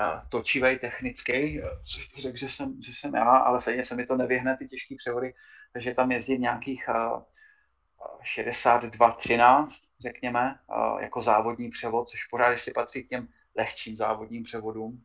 uh, 0.00 0.28
točivý, 0.28 0.78
technický, 0.78 1.60
což 1.92 2.08
bych 2.08 2.22
řekl, 2.22 2.36
že 2.36 2.48
jsem, 2.48 2.82
že 2.82 2.92
jsem 2.94 3.14
já, 3.14 3.36
ale 3.36 3.60
stejně 3.60 3.84
se 3.84 3.96
mi 3.96 4.06
to 4.06 4.16
nevyhne, 4.16 4.56
ty 4.56 4.68
těžké 4.68 4.94
převody, 4.98 5.34
takže 5.72 5.94
tam 5.94 6.12
jezdí 6.12 6.36
v 6.36 6.40
nějakých 6.40 6.88
uh, 6.88 7.22
62-13, 8.36 9.66
řekněme, 10.00 10.58
jako 11.00 11.22
závodní 11.22 11.70
převod, 11.70 12.08
což 12.08 12.24
pořád 12.24 12.50
ještě 12.50 12.72
patří 12.74 13.04
k 13.04 13.08
těm 13.08 13.28
lehčím 13.56 13.96
závodním 13.96 14.42
převodům. 14.42 15.04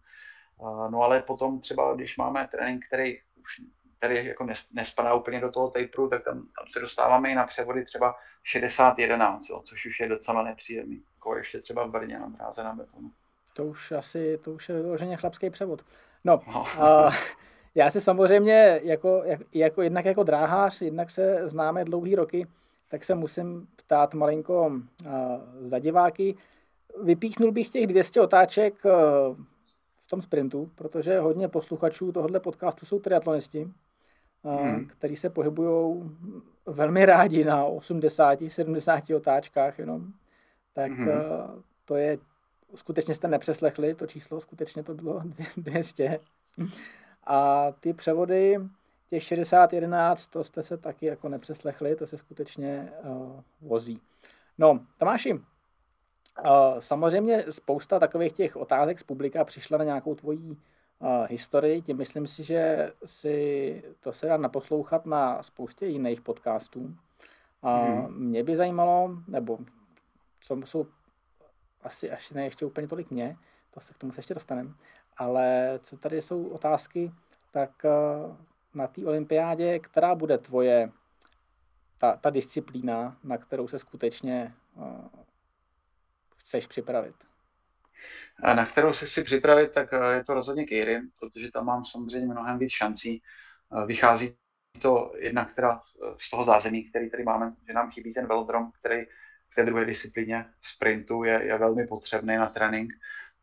No 0.89 1.01
ale 1.01 1.21
potom 1.21 1.59
třeba, 1.59 1.95
když 1.95 2.17
máme 2.17 2.47
trénink, 2.47 2.85
který 2.87 3.19
už 3.35 3.61
který 4.01 4.25
jako 4.25 4.48
nespadá 4.74 5.13
úplně 5.13 5.41
do 5.41 5.51
toho 5.51 5.70
taperu, 5.70 6.08
tak 6.08 6.24
tam, 6.24 6.36
tam 6.38 6.67
se 6.67 6.79
dostáváme 6.79 7.29
i 7.29 7.36
na 7.36 7.46
převody 7.46 7.86
třeba 7.86 8.15
60-11, 8.55 9.62
což 9.63 9.86
už 9.86 10.00
je 10.00 10.10
docela 10.10 10.43
nepříjemný. 10.43 11.03
Jako 11.15 11.36
ještě 11.36 11.60
třeba 11.60 11.86
v 11.86 11.91
Brně 11.91 12.20
na 12.20 12.27
dráze 12.27 12.63
na 12.63 12.74
betonu. 12.74 13.12
To 13.53 13.65
už 13.65 13.91
asi, 13.91 14.39
to 14.43 14.51
už 14.51 14.70
je 14.70 14.81
vyloženě 14.81 15.17
chlapský 15.17 15.50
převod. 15.50 15.81
No, 16.24 16.41
no. 16.48 16.84
A, 16.84 17.12
já 17.75 17.91
si 17.91 18.01
samozřejmě 18.01 18.79
jako, 18.84 19.24
jako, 19.53 19.81
jednak 19.81 20.05
jako 20.05 20.24
dráhář, 20.24 20.81
jednak 20.81 21.12
se 21.12 21.50
známe 21.50 21.86
dlouhý 21.86 22.15
roky, 22.15 22.48
tak 22.89 23.03
se 23.03 23.15
musím 23.15 23.67
ptát 23.75 24.13
malinko 24.13 24.67
uh, 24.67 25.12
za 25.60 25.79
diváky. 25.79 26.36
Vypíchnul 27.03 27.51
bych 27.51 27.70
těch 27.70 27.88
200 27.88 28.22
otáček 28.22 28.86
uh, 28.86 28.91
v 30.01 30.08
tom 30.10 30.22
sprintu, 30.22 30.72
protože 30.75 31.20
hodně 31.20 31.48
posluchačů 31.48 32.12
tohohle 32.12 32.39
podcastu 32.39 32.86
jsou 32.86 33.00
triatlonisti, 33.00 33.67
hmm. 34.43 34.86
kteří 34.86 35.15
se 35.15 35.29
pohybují 35.29 36.03
velmi 36.65 37.05
rádi 37.05 37.43
na 37.43 37.65
80-70 37.65 39.15
otáčkách 39.15 39.79
jenom. 39.79 40.07
Tak 40.74 40.91
hmm. 40.91 41.10
to 41.86 41.95
je, 41.95 42.17
skutečně 42.75 43.15
jste 43.15 43.27
nepřeslechli 43.27 43.95
to 43.95 44.07
číslo, 44.07 44.39
skutečně 44.39 44.83
to 44.83 44.93
bylo 44.93 45.21
200. 45.57 46.19
A 47.24 47.71
ty 47.79 47.93
převody 47.93 48.60
těch 49.10 49.24
60-11, 49.24 50.29
to 50.29 50.43
jste 50.43 50.63
se 50.63 50.77
taky 50.77 51.05
jako 51.05 51.29
nepřeslechli, 51.29 51.95
to 51.95 52.07
se 52.07 52.17
skutečně 52.17 52.93
uh, 53.03 53.39
vozí. 53.62 54.01
No, 54.57 54.79
Tomáši, 54.98 55.33
uh, 55.33 55.39
samozřejmě 56.79 57.45
spousta 57.50 58.00
takových 58.00 58.33
těch 58.33 58.55
otázek 58.55 59.00
z 59.00 59.03
publika 59.03 59.43
přišla 59.43 59.77
na 59.77 59.83
nějakou 59.83 60.15
tvojí 60.15 60.50
uh, 60.51 60.57
historii, 61.29 61.81
tím 61.81 61.98
myslím 61.98 62.27
si, 62.27 62.43
že 62.43 62.91
si 63.05 63.84
to 64.00 64.13
se 64.13 64.27
dá 64.27 64.38
naposlouchat 64.38 65.05
na 65.05 65.43
spoustě 65.43 65.86
jiných 65.86 66.22
podcastů. 66.22 66.79
Uh, 67.62 67.72
hmm. 67.72 68.29
Mě 68.29 68.43
by 68.43 68.58
zajímalo, 68.58 69.10
nebo 69.27 69.60
co 70.41 70.58
jsou 70.65 70.88
asi 71.84 72.12
až 72.12 72.31
ne 72.31 72.46
ještě 72.46 72.65
úplně 72.65 72.88
tolik 72.88 73.12
mě, 73.12 73.38
to 73.72 73.79
se 73.79 73.93
k 73.93 73.98
tomu 73.98 74.12
se 74.12 74.20
ještě 74.20 74.34
dostaneme, 74.34 74.74
ale 75.17 75.79
co 75.84 75.98
tady 75.98 76.22
jsou 76.22 76.48
otázky, 76.48 77.12
tak 77.51 77.86
na 78.74 78.88
té 78.88 79.05
olympiádě, 79.05 79.79
která 79.79 80.15
bude 80.15 80.38
tvoje 80.38 80.91
ta, 81.98 82.15
ta 82.15 82.29
disciplína, 82.29 83.17
na 83.24 83.38
kterou 83.38 83.67
se 83.67 83.79
skutečně 83.79 84.53
uh, 84.75 85.05
chceš 86.38 86.67
připravit? 86.67 87.15
Na 88.43 88.65
kterou 88.65 88.93
se 88.93 89.05
chci 89.05 89.24
připravit, 89.24 89.72
tak 89.72 89.93
uh, 89.93 90.12
je 90.12 90.24
to 90.24 90.34
rozhodně 90.34 90.65
Keirin, 90.65 91.01
protože 91.20 91.51
tam 91.51 91.65
mám 91.65 91.86
samozřejmě 91.86 92.27
mnohem 92.27 92.60
víc 92.60 92.72
šancí. 92.72 93.22
Uh, 93.70 93.86
vychází 93.86 94.38
to 94.81 95.13
jednak 95.17 95.53
teda 95.53 95.81
z 96.17 96.29
toho 96.29 96.43
zázemí, 96.43 96.84
který 96.84 97.10
tady 97.10 97.24
máme, 97.24 97.53
že 97.67 97.74
nám 97.74 97.91
chybí 97.91 98.13
ten 98.13 98.27
velodrom, 98.27 98.72
který 98.79 99.05
v 99.50 99.55
té 99.55 99.65
druhé 99.65 99.86
disciplíně 99.86 100.46
sprintu 100.62 101.24
je, 101.24 101.43
je 101.43 101.58
velmi 101.58 101.88
potřebný 101.88 102.38
na 102.38 102.50
trénink, 102.50 102.93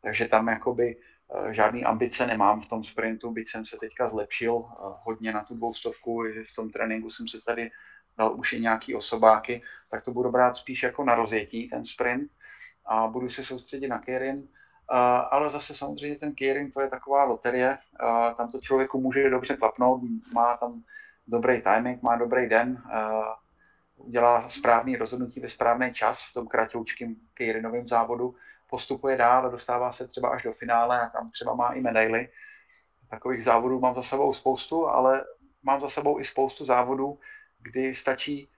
takže 0.02 0.28
tam 0.28 0.48
jakoby 0.48 0.96
Eh, 1.34 1.54
žádný 1.54 1.84
ambice 1.84 2.26
nemám 2.26 2.60
v 2.60 2.68
tom 2.68 2.84
sprintu, 2.84 3.30
byť 3.30 3.48
jsem 3.48 3.66
se 3.66 3.76
teďka 3.76 4.10
zlepšil 4.10 4.64
eh, 4.66 4.74
hodně 5.02 5.32
na 5.32 5.44
tu 5.44 5.54
dvoustovku, 5.54 6.22
v 6.22 6.54
tom 6.56 6.70
tréninku 6.70 7.10
jsem 7.10 7.28
se 7.28 7.38
tady 7.46 7.70
dal 8.18 8.38
už 8.38 8.52
i 8.52 8.60
nějaký 8.60 8.94
osobáky, 8.94 9.62
tak 9.90 10.04
to 10.04 10.12
budu 10.12 10.30
brát 10.30 10.56
spíš 10.56 10.82
jako 10.82 11.04
na 11.04 11.14
rozjetí, 11.14 11.68
ten 11.68 11.84
sprint 11.84 12.32
a 12.88 13.06
budu 13.06 13.28
se 13.28 13.44
soustředit 13.44 13.88
na 13.88 13.98
Kierin, 13.98 14.38
eh, 14.38 14.94
ale 15.30 15.50
zase 15.50 15.74
samozřejmě 15.74 16.18
ten 16.18 16.34
Kierin 16.34 16.70
to 16.70 16.80
je 16.80 16.88
taková 16.88 17.24
loterie, 17.24 17.78
tam 18.36 18.50
to 18.50 18.60
člověku 18.60 19.00
může 19.00 19.30
dobře 19.30 19.56
klapnout, 19.56 20.00
má 20.34 20.56
tam 20.56 20.82
dobrý 21.26 21.62
timing, 21.62 22.02
má 22.02 22.16
dobrý 22.16 22.48
den, 22.48 22.82
udělá 23.96 24.48
správný 24.48 24.96
rozhodnutí 24.96 25.40
ve 25.40 25.48
správný 25.48 25.94
čas 25.94 26.20
v 26.30 26.32
tom 26.32 26.46
kratoučkém 26.46 27.16
Kierinovém 27.34 27.88
závodu, 27.88 28.34
postupuje 28.70 29.16
dál 29.16 29.46
a 29.46 29.48
dostává 29.48 29.92
se 29.92 30.08
třeba 30.08 30.28
až 30.28 30.42
do 30.42 30.52
finále 30.52 31.00
a 31.00 31.08
tam 31.08 31.30
třeba 31.30 31.54
má 31.54 31.72
i 31.72 31.80
medaily. 31.80 32.28
Takových 33.10 33.44
závodů 33.44 33.80
mám 33.80 33.94
za 33.94 34.02
sebou 34.02 34.32
spoustu, 34.32 34.88
ale 34.88 35.24
mám 35.62 35.80
za 35.80 35.88
sebou 35.88 36.20
i 36.20 36.24
spoustu 36.24 36.66
závodů, 36.66 37.18
kdy 37.58 37.94
stačí 37.94 38.50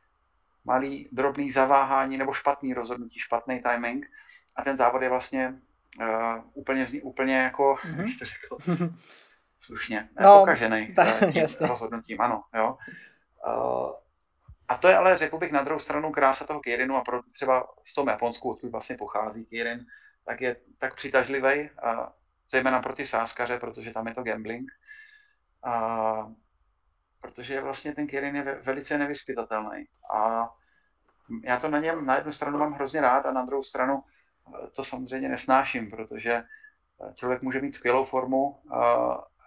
malý 0.71 1.09
drobný 1.13 1.51
zaváhání 1.51 2.19
nebo 2.19 2.33
špatný 2.33 2.75
rozhodnutí, 2.75 3.19
špatný 3.19 3.63
timing 3.63 4.07
a 4.57 4.63
ten 4.63 4.77
závod 4.77 5.03
je 5.03 5.09
vlastně 5.09 5.55
uh, 6.01 6.39
úplně, 6.55 6.87
úplně 7.03 7.37
jako, 7.37 7.75
mm-hmm. 7.75 7.99
jak 8.01 8.09
jste 8.09 8.25
řekl, 8.25 8.57
slušně, 9.61 10.09
no, 10.21 10.39
pokažený 10.39 10.95
ta, 10.97 11.33
tím 11.33 11.47
rozhodnutím, 11.61 12.21
ano, 12.21 12.43
jo. 12.55 12.79
Uh, 13.47 13.93
a 14.69 14.77
to 14.77 14.89
je 14.89 14.97
ale, 14.97 15.19
řekl 15.19 15.39
bych, 15.39 15.53
na 15.53 15.63
druhou 15.63 15.81
stranu 15.81 16.13
krása 16.13 16.47
toho 16.47 16.61
Kirinu 16.61 16.97
a 16.97 17.03
proto 17.03 17.31
třeba 17.31 17.67
v 17.91 17.95
tom 17.95 18.09
Japonsku, 18.09 18.51
odkud 18.51 18.71
vlastně 18.71 18.97
pochází 18.97 19.47
Kirin, 19.47 19.87
tak 20.25 20.41
je 20.41 20.57
tak 20.79 20.95
přitažlivý, 20.95 21.71
a 21.83 22.13
zejména 22.51 22.81
pro 22.83 22.93
ty 22.93 23.07
sáskaře, 23.07 23.59
protože 23.59 23.93
tam 23.93 24.07
je 24.07 24.15
to 24.15 24.23
gambling. 24.23 24.71
A, 25.65 26.31
protože 27.21 27.61
vlastně 27.61 27.95
ten 27.95 28.07
Kirin 28.07 28.37
je 28.37 28.43
velice 28.43 28.99
nevyspytatelný. 28.99 29.85
A 30.15 30.51
já 31.45 31.61
to 31.61 31.69
na 31.69 31.79
něm 31.79 32.07
na 32.07 32.17
jednu 32.17 32.33
stranu 32.33 32.59
mám 32.59 32.73
hrozně 32.73 33.01
rád 33.01 33.27
a 33.27 33.33
na 33.33 33.45
druhou 33.45 33.63
stranu 33.63 34.03
to 34.77 34.85
samozřejmě 34.85 35.29
nesnáším, 35.29 35.91
protože 35.91 36.45
člověk 37.15 37.43
může 37.43 37.61
mít 37.61 37.73
skvělou 37.73 38.05
formu 38.05 38.59
a, 38.71 38.85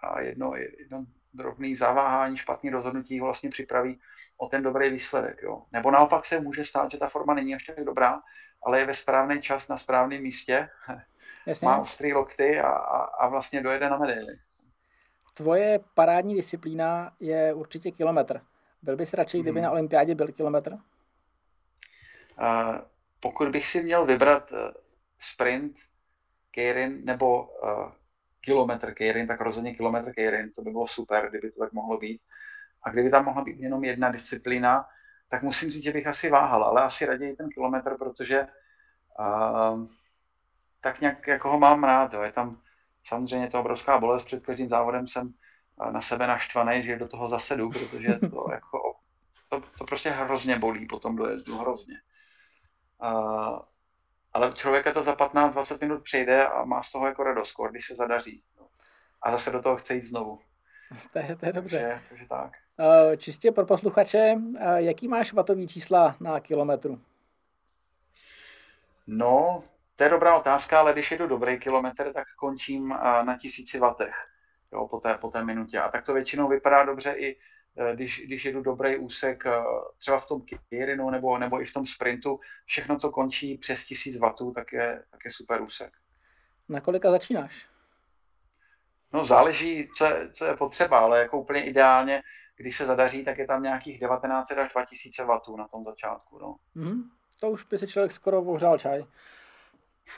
a 0.02 0.20
jedno, 0.20 0.52
jedno 0.56 1.04
drobný 1.34 1.76
zaváhání, 1.76 2.36
špatný 2.36 2.70
rozhodnutí 2.70 3.20
ho 3.20 3.24
vlastně 3.26 3.50
připraví 3.50 4.00
o 4.36 4.48
ten 4.48 4.62
dobrý 4.62 4.90
výsledek. 4.90 5.42
Jo. 5.42 5.62
Nebo 5.72 5.90
naopak 5.90 6.26
se 6.26 6.40
může 6.40 6.64
stát, 6.64 6.90
že 6.90 6.98
ta 6.98 7.08
forma 7.08 7.34
není 7.34 7.54
až 7.54 7.64
tak 7.64 7.84
dobrá, 7.84 8.22
ale 8.62 8.78
je 8.78 8.86
ve 8.86 8.94
správný 8.94 9.42
čas 9.42 9.68
na 9.68 9.76
správném 9.76 10.22
místě, 10.22 10.68
Jasně. 11.46 11.68
má 11.68 11.78
ostrý 11.78 12.12
lokty 12.12 12.60
a, 12.60 12.68
a, 12.68 12.98
a 12.98 13.28
vlastně 13.28 13.62
dojede 13.62 13.90
na 13.90 13.98
medaili. 13.98 14.38
Tvoje 15.34 15.80
parádní 15.94 16.34
disciplína 16.34 17.12
je 17.20 17.54
určitě 17.54 17.90
kilometr. 17.90 18.40
Byl 18.82 18.96
bys 18.96 19.14
radši, 19.14 19.40
kdyby 19.40 19.58
hmm. 19.58 19.64
na 19.64 19.70
olympiádě 19.70 20.14
byl 20.14 20.28
kilometr? 20.28 20.78
Pokud 23.20 23.48
bych 23.48 23.66
si 23.66 23.82
měl 23.82 24.06
vybrat 24.06 24.52
uh, 24.52 24.58
sprint, 25.18 25.76
Keirin 26.50 27.04
nebo 27.04 27.42
uh, 27.42 27.92
kilometr 28.40 28.94
Keirin, 28.94 29.26
tak 29.26 29.40
rozhodně 29.40 29.74
kilometr 29.74 30.12
Keirin, 30.12 30.52
to 30.52 30.62
by 30.62 30.70
bylo 30.70 30.86
super, 30.86 31.30
kdyby 31.30 31.50
to 31.50 31.60
tak 31.60 31.72
mohlo 31.72 31.98
být. 31.98 32.20
A 32.82 32.90
kdyby 32.90 33.10
tam 33.10 33.24
mohla 33.24 33.44
být 33.44 33.60
jenom 33.60 33.84
jedna 33.84 34.10
disciplína, 34.10 34.86
tak 35.28 35.42
musím 35.42 35.70
říct, 35.70 35.82
že 35.82 35.92
bych 35.92 36.06
asi 36.06 36.30
váhal, 36.30 36.64
ale 36.64 36.82
asi 36.82 37.06
raději 37.06 37.36
ten 37.36 37.48
kilometr, 37.48 37.96
protože 37.98 38.46
uh, 39.18 39.86
tak 40.80 41.00
nějak 41.00 41.26
jako 41.26 41.50
ho 41.50 41.58
mám 41.58 41.84
rád. 41.84 42.14
Jo. 42.14 42.22
Je 42.22 42.32
tam 42.32 42.60
samozřejmě 43.04 43.48
to 43.48 43.60
obrovská 43.60 43.98
bolest, 43.98 44.24
před 44.24 44.46
každým 44.46 44.68
závodem 44.68 45.06
jsem 45.06 45.34
na 45.90 46.00
sebe 46.00 46.26
naštvaný, 46.26 46.82
že 46.84 46.98
do 46.98 47.08
toho 47.08 47.28
zasedu, 47.28 47.70
protože 47.70 48.18
to 48.18 48.46
jako 48.52 48.96
to, 49.48 49.60
to 49.78 49.84
prostě 49.84 50.10
hrozně 50.10 50.58
bolí 50.58 50.86
po 50.86 50.98
tom 50.98 51.16
dojezdu, 51.16 51.58
hrozně. 51.58 51.94
Uh, 53.02 53.58
ale 54.32 54.52
člověka 54.52 54.92
to 54.92 55.02
za 55.02 55.14
15-20 55.14 55.80
minut 55.80 56.02
přejde 56.02 56.46
a 56.46 56.64
má 56.64 56.82
z 56.82 56.92
toho 56.92 57.06
jako 57.06 57.22
radost, 57.22 57.54
když 57.70 57.86
se 57.86 57.94
zadaří. 57.94 58.42
A 59.22 59.32
zase 59.32 59.50
do 59.50 59.62
toho 59.62 59.76
chce 59.76 59.94
jít 59.94 60.02
znovu. 60.02 60.40
To 61.12 61.18
je, 61.18 61.36
to 61.36 61.46
je 61.46 61.52
dobře. 61.52 61.78
Takže, 61.78 62.00
takže 62.08 62.26
tak. 62.28 62.52
Uh, 62.78 63.16
čistě 63.16 63.52
pro 63.52 63.66
posluchače, 63.66 64.34
uh, 64.34 64.74
jaký 64.76 65.08
máš 65.08 65.32
vatový 65.32 65.68
čísla 65.68 66.16
na 66.20 66.40
kilometru? 66.40 67.00
No, 69.06 69.64
to 69.96 70.04
je 70.04 70.10
dobrá 70.10 70.36
otázka, 70.36 70.80
ale 70.80 70.92
když 70.92 71.10
jedu 71.10 71.26
dobrý 71.26 71.58
kilometr, 71.58 72.12
tak 72.12 72.24
končím 72.36 72.88
na 73.22 73.38
tisíci 73.38 73.78
vatech 73.78 74.34
jo, 74.74 74.88
po, 74.88 75.00
té, 75.00 75.14
po 75.14 75.30
té 75.30 75.44
minutě. 75.44 75.78
A 75.78 75.88
tak 75.88 76.04
to 76.04 76.14
většinou 76.14 76.48
vypadá 76.48 76.84
dobře 76.84 77.12
i 77.12 77.36
když, 77.94 78.22
když 78.26 78.44
jedu 78.44 78.62
dobrý 78.62 78.96
úsek 78.96 79.44
třeba 79.98 80.18
v 80.18 80.26
tom 80.26 80.42
Kirinu 80.68 81.10
nebo, 81.10 81.38
nebo 81.38 81.62
i 81.62 81.64
v 81.64 81.72
tom 81.72 81.86
sprintu, 81.86 82.40
všechno, 82.64 82.98
co 82.98 83.10
končí 83.10 83.58
přes 83.58 83.84
1000 83.84 84.16
W, 84.16 84.52
tak 84.54 84.72
je, 84.72 85.04
tak 85.10 85.24
je 85.24 85.30
super 85.30 85.62
úsek. 85.62 85.92
Na 86.68 86.80
kolika 86.80 87.10
začínáš? 87.10 87.66
No 89.12 89.24
záleží, 89.24 89.88
co 89.96 90.06
je, 90.06 90.30
co 90.32 90.44
je 90.44 90.56
potřeba, 90.56 90.98
ale 90.98 91.18
jako 91.18 91.40
úplně 91.40 91.64
ideálně, 91.64 92.22
když 92.56 92.76
se 92.76 92.86
zadaří, 92.86 93.24
tak 93.24 93.38
je 93.38 93.46
tam 93.46 93.62
nějakých 93.62 94.00
1900 94.00 94.58
až 94.58 94.72
2000 94.72 95.24
W 95.24 95.56
na 95.56 95.68
tom 95.68 95.84
začátku. 95.84 96.38
No. 96.38 96.56
Mm-hmm. 96.76 97.02
To 97.40 97.50
už 97.50 97.64
by 97.64 97.78
si 97.78 97.86
člověk 97.86 98.12
skoro 98.12 98.42
ohřál 98.42 98.78
čaj. 98.78 99.04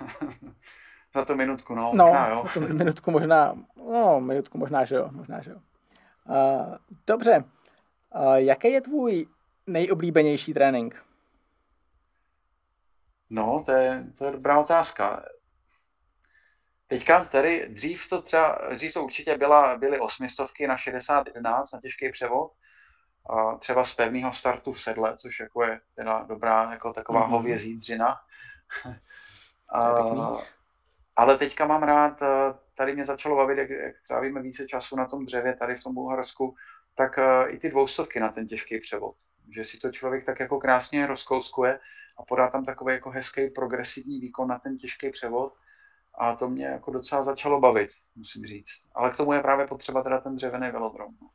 za 1.15 1.25
tu 1.25 1.35
minutku, 1.35 1.75
no. 1.75 1.93
No, 1.95 2.05
možná, 2.05 2.29
jo. 2.29 2.47
tu 2.55 2.61
minutku 2.61 3.11
možná, 3.11 3.55
no, 3.93 4.21
minutku 4.21 4.59
možná, 4.59 4.85
že 4.85 4.97
jo, 4.97 5.09
možná, 5.13 5.41
že 5.41 5.51
jo. 5.51 5.57
Uh, 6.29 6.77
dobře, 7.07 7.45
uh, 8.15 8.35
jaký 8.35 8.73
je 8.73 8.81
tvůj 8.81 9.27
nejoblíbenější 9.67 10.55
trénink? 10.55 11.05
No, 13.31 13.63
to 13.67 13.73
je, 13.73 14.07
to 14.19 14.25
je 14.25 14.33
dobrá 14.33 14.61
otázka. 14.61 15.25
Teďka 16.89 17.25
tady 17.25 17.69
dřív 17.69 18.09
to 18.09 18.23
třeba, 18.23 18.59
dřív 18.75 18.93
to 18.93 19.05
určitě 19.05 19.39
byla, 19.39 19.77
byly 19.77 20.01
osmistovky 20.01 20.67
na 20.67 20.77
60-11 20.77 21.43
na 21.75 21.81
těžký 21.83 22.11
převod, 22.11 22.53
a 23.31 23.57
třeba 23.57 23.85
z 23.85 23.95
pevného 23.95 24.33
startu 24.33 24.73
v 24.73 24.83
sedle, 24.83 25.17
což 25.17 25.41
jako 25.41 25.65
je 25.65 25.81
teda 25.95 26.23
dobrá, 26.23 26.73
jako 26.73 26.93
taková 26.93 27.27
mm-hmm. 27.27 27.31
hovězí 27.31 27.77
dřina. 27.77 28.17
a, 29.73 29.93
ale 31.17 31.39
teďka 31.39 31.67
mám 31.67 31.83
rád, 31.83 32.23
tady 32.77 32.95
mě 32.95 33.05
začalo 33.05 33.37
bavit, 33.37 33.59
jak, 33.59 33.71
jak 33.71 33.95
trávíme 34.09 34.43
více 34.43 34.67
času 34.67 34.97
na 34.97 35.07
tom 35.07 35.27
dřevě 35.27 35.57
tady 35.57 35.77
v 35.77 35.83
tom 35.83 35.95
Bulharsku, 35.95 36.55
tak 36.95 37.19
uh, 37.19 37.55
i 37.55 37.59
ty 37.59 37.71
dvoustovky 37.71 38.21
na 38.21 38.33
ten 38.33 38.47
těžký 38.47 38.81
převod. 38.81 39.17
Že 39.55 39.65
si 39.65 39.79
to 39.79 39.91
člověk 39.91 40.27
tak 40.27 40.41
jako 40.41 40.59
krásně 40.59 41.07
rozkouskuje 41.07 41.79
a 42.19 42.23
podá 42.23 42.49
tam 42.49 42.65
takový 42.65 42.95
jako 42.95 43.11
hezký 43.11 43.51
progresivní 43.51 44.21
výkon 44.21 44.49
na 44.49 44.59
ten 44.59 44.77
těžký 44.77 45.11
převod. 45.11 45.53
A 46.19 46.37
to 46.37 46.49
mě 46.49 46.67
jako 46.67 46.91
docela 46.91 47.23
začalo 47.23 47.61
bavit, 47.61 47.91
musím 48.17 48.45
říct. 48.47 48.89
Ale 48.95 49.11
k 49.11 49.17
tomu 49.17 49.33
je 49.33 49.41
právě 49.41 49.67
potřeba 49.67 50.03
teda 50.03 50.21
ten 50.21 50.37
dřevěný 50.37 50.71
velodrom. 50.71 51.15
No. 51.23 51.29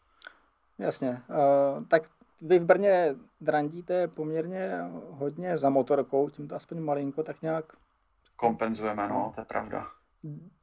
Jasně. 0.79 1.21
Uh, 1.29 1.85
tak 1.87 2.03
vy 2.41 2.59
v 2.59 2.65
Brně 2.65 3.15
drandíte 3.41 4.07
poměrně 4.07 4.79
hodně 5.09 5.57
za 5.57 5.69
motorkou, 5.69 6.29
tím 6.29 6.47
to 6.47 6.55
aspoň 6.55 6.79
malinko 6.79 7.23
tak 7.23 7.41
nějak... 7.41 7.65
Kompenzujeme, 8.35 9.07
no, 9.07 9.31
to 9.35 9.41
je 9.41 9.45
pravda. 9.45 9.87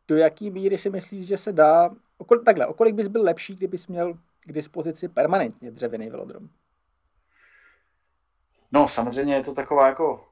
Do 0.09 0.17
jaký 0.17 0.51
míry 0.51 0.79
si 0.79 0.91
myslíš, 0.91 1.27
že 1.27 1.37
se 1.37 1.53
dá... 1.53 1.91
Okol, 2.19 2.39
takhle, 2.39 2.67
o 2.67 2.75
kolik 2.75 2.95
bys 2.95 3.09
byl 3.09 3.23
lepší, 3.23 3.55
kdybys 3.55 3.87
měl 3.87 4.15
k 4.41 4.53
dispozici 4.53 5.09
permanentně 5.09 5.71
dřevěný 5.71 6.11
velodrom? 6.11 6.49
No, 8.73 8.89
samozřejmě 8.89 9.35
je 9.35 9.45
to 9.45 9.55
taková 9.55 9.87
jako 9.87 10.29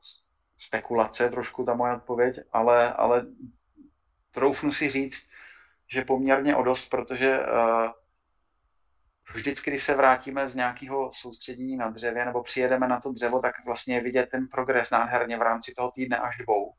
spekulace 0.58 1.28
trošku 1.28 1.64
ta 1.64 1.74
moje 1.74 1.96
odpověď, 1.96 2.40
ale, 2.52 2.92
ale 2.92 3.26
troufnu 4.30 4.72
si 4.72 4.90
říct, 4.90 5.28
že 5.88 6.04
poměrně 6.04 6.56
o 6.56 6.62
dost, 6.62 6.88
protože 6.88 7.40
uh, 7.40 7.90
vždycky, 9.34 9.70
když 9.70 9.84
se 9.84 9.94
vrátíme 9.94 10.48
z 10.48 10.54
nějakého 10.54 11.10
soustředění 11.12 11.76
na 11.76 11.90
dřevě 11.90 12.24
nebo 12.24 12.42
přijedeme 12.42 12.88
na 12.88 13.00
to 13.00 13.12
dřevo, 13.12 13.40
tak 13.40 13.64
vlastně 13.64 13.94
je 13.94 14.02
vidět 14.02 14.28
ten 14.30 14.48
progres 14.48 14.90
nádherně 14.90 15.36
v 15.36 15.42
rámci 15.42 15.74
toho 15.76 15.90
týdne 15.90 16.18
až 16.18 16.36
dvou. 16.36 16.72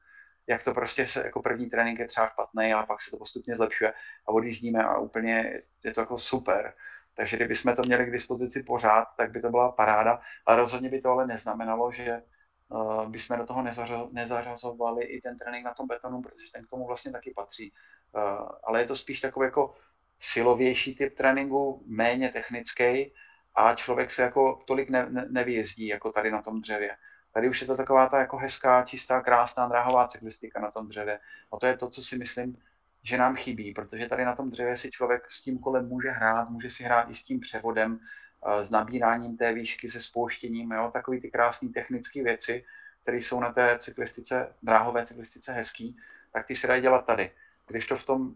Jak 0.47 0.63
to 0.63 0.73
prostě 0.73 1.07
se, 1.07 1.23
jako 1.25 1.41
první 1.41 1.69
trénink 1.69 1.99
je 1.99 2.07
třeba 2.07 2.27
špatný, 2.29 2.73
ale 2.73 2.85
pak 2.85 3.01
se 3.01 3.11
to 3.11 3.17
postupně 3.17 3.55
zlepšuje 3.55 3.93
a 4.27 4.31
odjíždíme 4.31 4.83
a 4.83 4.97
úplně 4.97 5.61
je 5.83 5.93
to 5.93 6.01
jako 6.01 6.17
super. 6.17 6.73
Takže 7.13 7.35
kdybychom 7.35 7.75
to 7.75 7.81
měli 7.81 8.05
k 8.05 8.11
dispozici 8.11 8.63
pořád, 8.63 9.05
tak 9.17 9.31
by 9.31 9.41
to 9.41 9.49
byla 9.49 9.71
paráda, 9.71 10.19
ale 10.45 10.57
rozhodně 10.57 10.89
by 10.89 11.01
to 11.01 11.09
ale 11.09 11.27
neznamenalo, 11.27 11.91
že 11.91 12.21
uh, 12.69 13.09
bychom 13.09 13.37
do 13.37 13.45
toho 13.45 13.63
nezařazovali 14.11 15.05
i 15.05 15.21
ten 15.21 15.37
trénink 15.37 15.65
na 15.65 15.73
tom 15.73 15.87
betonu, 15.87 16.21
protože 16.21 16.51
ten 16.53 16.63
k 16.63 16.69
tomu 16.69 16.87
vlastně 16.87 17.11
taky 17.11 17.33
patří. 17.35 17.73
Uh, 18.11 18.49
ale 18.63 18.81
je 18.81 18.87
to 18.87 18.95
spíš 18.95 19.21
takový 19.21 19.45
jako 19.45 19.75
silovější 20.19 20.95
typ 20.95 21.17
tréninku, 21.17 21.83
méně 21.87 22.29
technický 22.29 23.13
a 23.55 23.75
člověk 23.75 24.11
se 24.11 24.21
jako 24.21 24.59
tolik 24.67 24.89
ne, 24.89 25.09
ne, 25.09 25.25
nevyjezdí, 25.29 25.87
jako 25.87 26.11
tady 26.11 26.31
na 26.31 26.41
tom 26.41 26.61
dřevě. 26.61 26.97
Tady 27.33 27.49
už 27.49 27.61
je 27.61 27.67
to 27.67 27.77
taková 27.77 28.09
ta 28.09 28.19
jako 28.19 28.37
hezká, 28.37 28.83
čistá, 28.83 29.21
krásná 29.21 29.67
dráhová 29.67 30.07
cyklistika 30.07 30.61
na 30.61 30.71
tom 30.71 30.87
dřevě. 30.87 31.19
A 31.51 31.57
to 31.57 31.65
je 31.65 31.77
to, 31.77 31.89
co 31.89 32.03
si 32.03 32.17
myslím, 32.17 32.57
že 33.03 33.17
nám 33.17 33.35
chybí, 33.35 33.73
protože 33.73 34.09
tady 34.09 34.25
na 34.25 34.35
tom 34.35 34.51
dřevě 34.51 34.77
si 34.77 34.91
člověk 34.91 35.31
s 35.31 35.41
tím 35.41 35.59
kolem 35.59 35.87
může 35.87 36.11
hrát, 36.11 36.49
může 36.49 36.69
si 36.69 36.83
hrát 36.83 37.09
i 37.09 37.15
s 37.15 37.23
tím 37.23 37.39
převodem, 37.39 37.99
eh, 37.99 38.63
s 38.63 38.71
nabíráním 38.71 39.37
té 39.37 39.53
výšky, 39.53 39.89
se 39.89 40.01
spouštěním, 40.01 40.71
jo, 40.71 40.89
takový 40.93 41.21
ty 41.21 41.31
krásné 41.31 41.69
technické 41.69 42.23
věci, 42.23 42.65
které 43.03 43.17
jsou 43.17 43.39
na 43.39 43.53
té 43.53 43.79
cyklistice, 43.79 44.55
dráhové 44.63 45.05
cyklistice 45.05 45.53
hezký, 45.53 45.97
tak 46.31 46.45
ty 46.45 46.55
se 46.55 46.67
dají 46.67 46.81
dělat 46.81 47.05
tady. 47.05 47.31
Když 47.67 47.85
to 47.85 47.95
v 47.95 48.05
tom 48.05 48.33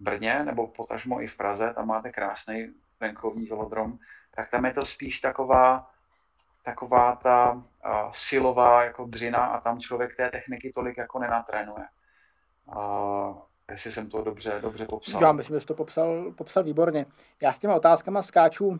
Brně 0.00 0.44
nebo 0.44 0.66
potažmo 0.66 1.22
i 1.22 1.26
v 1.26 1.36
Praze, 1.36 1.72
tam 1.74 1.86
máte 1.86 2.12
krásný 2.12 2.74
venkovní 3.00 3.46
velodrom, 3.46 3.98
tak 4.34 4.50
tam 4.50 4.64
je 4.64 4.72
to 4.72 4.84
spíš 4.84 5.20
taková, 5.20 5.90
taková 6.66 7.16
ta 7.16 7.52
uh, 7.52 7.62
silová 8.12 8.84
jako 8.84 9.04
dřina 9.04 9.46
a 9.46 9.60
tam 9.60 9.80
člověk 9.80 10.16
té 10.16 10.30
techniky 10.30 10.70
tolik 10.74 10.96
jako 10.96 11.18
nenatrénuje. 11.18 11.84
Uh, 12.76 13.36
jestli 13.70 13.92
jsem 13.92 14.10
to 14.10 14.24
dobře, 14.24 14.58
dobře 14.62 14.86
popsal. 14.86 15.22
Já 15.22 15.32
myslím, 15.32 15.56
že 15.56 15.60
jsi 15.60 15.66
to 15.66 15.74
popsal, 15.74 16.32
popsal 16.32 16.62
výborně. 16.62 17.06
Já 17.42 17.52
s 17.52 17.58
těma 17.58 17.74
otázkama 17.74 18.22
skáču 18.22 18.66
uh, 18.66 18.76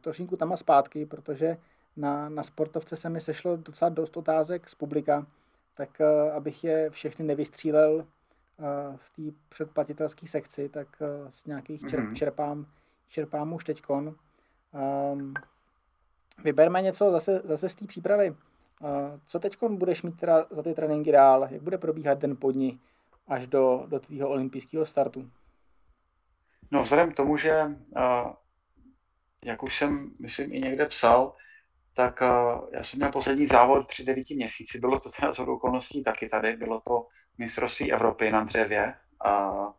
trošinku 0.00 0.36
tam 0.36 0.52
a 0.52 0.56
zpátky, 0.56 1.06
protože 1.06 1.56
na, 1.96 2.28
na 2.28 2.42
sportovce 2.42 2.96
se 2.96 3.08
mi 3.08 3.20
sešlo 3.20 3.56
docela 3.56 3.88
dost 3.88 4.16
otázek 4.16 4.68
z 4.68 4.74
publika, 4.74 5.26
tak 5.74 5.90
uh, 6.00 6.36
abych 6.36 6.64
je 6.64 6.90
všechny 6.90 7.24
nevystřílel 7.24 7.94
uh, 7.94 8.04
v 8.96 9.10
té 9.10 9.22
předplatitelské 9.48 10.28
sekci, 10.28 10.68
tak 10.68 10.88
uh, 11.00 11.30
z 11.30 11.46
nějakých 11.46 11.80
čerp, 11.80 12.04
mm-hmm. 12.04 12.14
čerpám, 12.14 12.66
čerpám 13.08 13.52
už 13.52 13.64
teďkon. 13.64 14.14
Um, 15.12 15.34
vyberme 16.44 16.82
něco 16.82 17.10
zase, 17.10 17.42
zase 17.44 17.68
z 17.68 17.74
té 17.74 17.86
přípravy. 17.86 18.30
Uh, 18.30 18.36
co 19.26 19.38
teď 19.40 19.56
budeš 19.68 20.02
mít 20.02 20.20
teda 20.20 20.46
za 20.50 20.62
ty 20.62 20.74
tréninky 20.74 21.12
dál? 21.12 21.48
Jak 21.50 21.62
bude 21.62 21.78
probíhat 21.78 22.18
den 22.18 22.36
podní? 22.36 22.80
až 23.28 23.46
do, 23.46 23.84
do 23.86 24.00
tvýho 24.00 24.28
olympijského 24.28 24.86
startu? 24.86 25.30
No 26.70 26.82
vzhledem 26.82 27.12
k 27.12 27.16
tomu, 27.16 27.36
že 27.36 27.64
uh, 27.64 28.32
jak 29.44 29.62
už 29.62 29.78
jsem, 29.78 30.10
myslím, 30.20 30.52
i 30.52 30.60
někde 30.60 30.86
psal, 30.86 31.36
tak 31.94 32.20
uh, 32.20 32.68
já 32.72 32.82
jsem 32.82 32.98
měl 32.98 33.12
poslední 33.12 33.46
závod 33.46 33.88
při 33.88 34.04
devíti 34.04 34.34
měsíci, 34.34 34.78
bylo 34.78 35.00
to 35.00 35.10
teda 35.10 35.32
z 35.32 35.38
okolností 35.38 36.04
taky 36.04 36.28
tady, 36.28 36.56
bylo 36.56 36.80
to 36.80 37.06
mistrovství 37.38 37.92
Evropy 37.92 38.30
na 38.30 38.44
dřevě 38.44 38.94
uh, 39.26 39.72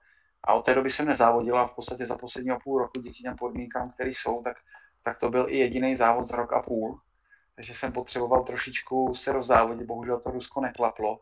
a 0.43 0.53
od 0.53 0.65
té 0.65 0.75
doby 0.75 0.91
jsem 0.91 1.05
nezávodila 1.05 1.67
v 1.67 1.75
podstatě 1.75 2.05
za 2.05 2.17
posledního 2.17 2.59
půl 2.63 2.79
roku 2.79 3.01
díky 3.01 3.23
těm 3.23 3.35
podmínkám, 3.35 3.91
které 3.91 4.09
jsou, 4.09 4.43
tak, 4.43 4.57
tak 5.03 5.17
to 5.17 5.29
byl 5.29 5.45
i 5.49 5.57
jediný 5.57 5.95
závod 5.95 6.27
za 6.27 6.35
rok 6.35 6.53
a 6.53 6.61
půl, 6.61 6.99
takže 7.55 7.73
jsem 7.73 7.91
potřeboval 7.91 8.43
trošičku 8.43 9.15
se 9.15 9.31
rozzávodit, 9.31 9.87
bohužel 9.87 10.19
to 10.19 10.31
Rusko 10.31 10.61
neklaplo, 10.61 11.19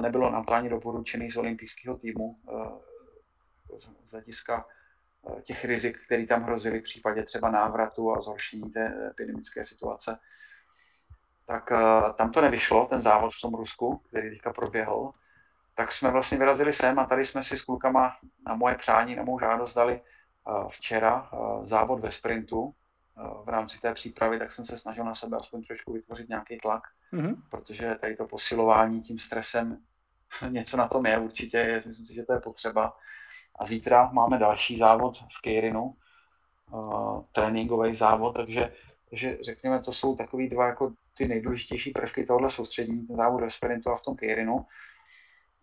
nebylo 0.00 0.30
na 0.30 0.42
pláně 0.42 0.70
doporučený 0.70 1.30
z 1.30 1.36
olympijského 1.36 1.96
týmu 1.96 2.36
eh, 2.48 3.80
z 4.06 4.10
hlediska 4.10 4.66
eh, 5.38 5.42
těch 5.42 5.64
rizik, 5.64 5.98
které 6.06 6.26
tam 6.26 6.42
hrozily 6.42 6.80
v 6.80 6.82
případě 6.82 7.22
třeba 7.22 7.50
návratu 7.50 8.12
a 8.12 8.22
zhoršení 8.22 8.70
té 8.70 9.08
epidemické 9.10 9.64
situace. 9.64 10.18
Tak 11.46 11.72
eh, 11.72 12.12
tam 12.12 12.32
to 12.32 12.40
nevyšlo, 12.40 12.86
ten 12.86 13.02
závod 13.02 13.32
v 13.34 13.40
tom 13.40 13.54
Rusku, 13.54 13.96
který 13.96 14.30
teďka 14.30 14.52
proběhl. 14.52 15.10
Tak 15.74 15.92
jsme 15.92 16.10
vlastně 16.10 16.38
vyrazili 16.38 16.72
sem 16.72 16.98
a 16.98 17.04
tady 17.04 17.24
jsme 17.24 17.42
si 17.42 17.56
s 17.56 17.62
klukama 17.62 18.16
na 18.46 18.54
moje 18.54 18.74
přání, 18.74 19.16
na 19.16 19.22
mou 19.22 19.38
žádost 19.38 19.74
dali 19.74 20.00
včera 20.68 21.30
závod 21.64 22.00
ve 22.00 22.10
sprintu. 22.10 22.74
V 23.44 23.48
rámci 23.48 23.80
té 23.80 23.94
přípravy 23.94 24.38
tak 24.38 24.52
jsem 24.52 24.64
se 24.64 24.78
snažil 24.78 25.04
na 25.04 25.14
sebe 25.14 25.36
aspoň 25.36 25.64
trošku 25.64 25.92
vytvořit 25.92 26.28
nějaký 26.28 26.58
tlak 26.58 26.82
mm-hmm. 27.12 27.36
protože 27.50 27.96
tady 28.00 28.16
to 28.16 28.26
posilování 28.26 29.00
tím 29.00 29.18
stresem 29.18 29.78
něco 30.48 30.76
na 30.76 30.88
tom 30.88 31.06
je 31.06 31.18
určitě, 31.18 31.82
myslím 31.86 32.06
si, 32.06 32.14
že 32.14 32.22
to 32.22 32.32
je 32.32 32.40
potřeba. 32.40 32.96
A 33.58 33.64
zítra 33.64 34.10
máme 34.12 34.38
další 34.38 34.78
závod 34.78 35.16
v 35.16 35.42
Keirinu, 35.42 35.94
uh, 36.72 37.24
tréninkový 37.32 37.94
závod, 37.94 38.36
takže, 38.36 38.72
takže 39.10 39.38
řekněme, 39.42 39.80
to 39.82 39.92
jsou 39.92 40.16
takový 40.16 40.48
dva 40.48 40.66
jako 40.66 40.92
ty 41.14 41.28
nejdůležitější 41.28 41.90
prvky 41.90 42.24
tohohle 42.24 42.50
soustředění, 42.50 43.06
ten 43.06 43.16
závod 43.16 43.40
ve 43.40 43.50
sprintu 43.50 43.90
a 43.90 43.96
v 43.96 44.02
tom 44.02 44.16
Keirinu. 44.16 44.66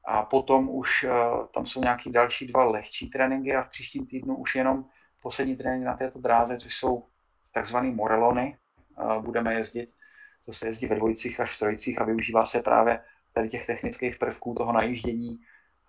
A 0.05 0.23
potom 0.23 0.69
už 0.69 1.03
uh, 1.03 1.45
tam 1.47 1.65
jsou 1.65 1.81
nějaký 1.81 2.11
další 2.11 2.47
dva 2.47 2.63
lehčí 2.63 3.09
tréninky 3.09 3.55
a 3.55 3.63
v 3.63 3.69
příštím 3.69 4.05
týdnu 4.05 4.35
už 4.35 4.55
jenom 4.55 4.85
poslední 5.21 5.55
trénink 5.55 5.85
na 5.85 5.97
této 5.97 6.19
dráze, 6.19 6.57
což 6.57 6.75
jsou 6.75 7.03
takzvané 7.55 7.91
morelony. 7.91 8.57
Uh, 8.99 9.23
budeme 9.23 9.53
jezdit 9.53 9.89
to 10.45 10.53
se 10.53 10.67
jezdí 10.67 10.87
ve 10.87 10.95
dvojicích 10.95 11.39
až 11.39 11.55
v 11.55 11.59
trojicích 11.59 12.01
a 12.01 12.03
využívá 12.03 12.45
se 12.45 12.61
právě 12.61 12.99
tady 13.33 13.49
těch 13.49 13.65
technických 13.65 14.17
prvků 14.17 14.53
toho 14.53 14.71
najíždění, 14.71 15.39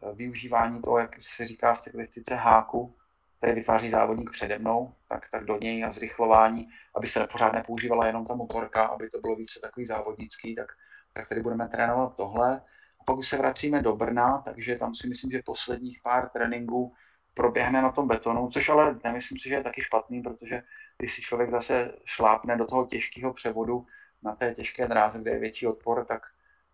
eh, 0.03 0.15
využívání 0.15 0.83
toho, 0.83 0.99
jak 0.99 1.17
se 1.21 1.47
říká 1.47 1.75
v 1.75 1.83
cyklistice 1.83 2.35
háku, 2.35 2.97
který 3.39 3.53
vytváří 3.53 3.91
závodník 3.91 4.31
přede 4.31 4.59
mnou, 4.59 4.95
tak, 5.09 5.31
tak 5.31 5.45
do 5.45 5.59
něj 5.59 5.85
a 5.85 5.93
zrychlování, 5.93 6.69
aby 6.95 7.07
se 7.07 7.27
pořád 7.27 7.53
nepoužívala 7.53 8.07
jenom 8.07 8.27
ta 8.27 8.35
motorka, 8.35 8.85
aby 8.85 9.09
to 9.09 9.21
bylo 9.21 9.37
více 9.37 9.61
takový 9.61 9.87
závodnický, 9.87 10.55
tak, 10.55 10.67
tak 11.13 11.29
tady 11.29 11.43
budeme 11.43 11.69
trénovat 11.69 12.17
tohle. 12.17 12.61
A 13.01 13.05
pak 13.05 13.17
už 13.17 13.29
se 13.29 13.37
vracíme 13.37 13.83
do 13.83 13.97
Brna, 13.97 14.43
takže 14.45 14.77
tam 14.77 14.95
si 14.95 15.09
myslím, 15.09 15.31
že 15.31 15.43
posledních 15.45 16.01
pár 16.03 16.29
tréninků 16.29 16.95
proběhne 17.35 17.83
na 17.83 17.93
tom 17.93 18.09
betonu, 18.09 18.51
což 18.51 18.69
ale 18.69 18.99
nemyslím 19.05 19.39
si, 19.39 19.49
že 19.49 19.55
je 19.55 19.63
taky 19.63 19.83
špatný, 19.83 20.23
protože 20.23 20.63
když 20.99 21.15
si 21.15 21.23
člověk 21.23 21.51
zase 21.51 21.93
šlápne 22.05 22.57
do 22.57 22.67
toho 22.67 22.87
těžkého 22.87 23.33
převodu, 23.33 23.87
na 24.23 24.35
té 24.35 24.55
těžké 24.55 24.89
dráze, 24.89 25.19
kde 25.19 25.31
je 25.31 25.39
větší 25.39 25.67
odpor, 25.67 26.05
tak, 26.05 26.23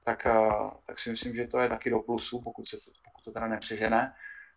tak, 0.05 0.27
eh, 0.27 0.51
tak 0.87 0.99
si 0.99 1.11
myslím, 1.11 1.35
že 1.35 1.47
to 1.47 1.59
je 1.59 1.69
taky 1.69 1.91
do 1.91 2.01
plusu, 2.01 2.41
pokud, 2.41 2.69
se 2.69 2.77
to, 2.77 2.91
pokud 3.05 3.25
to 3.25 3.33
teda 3.33 3.49
nepřežene. 3.49 4.15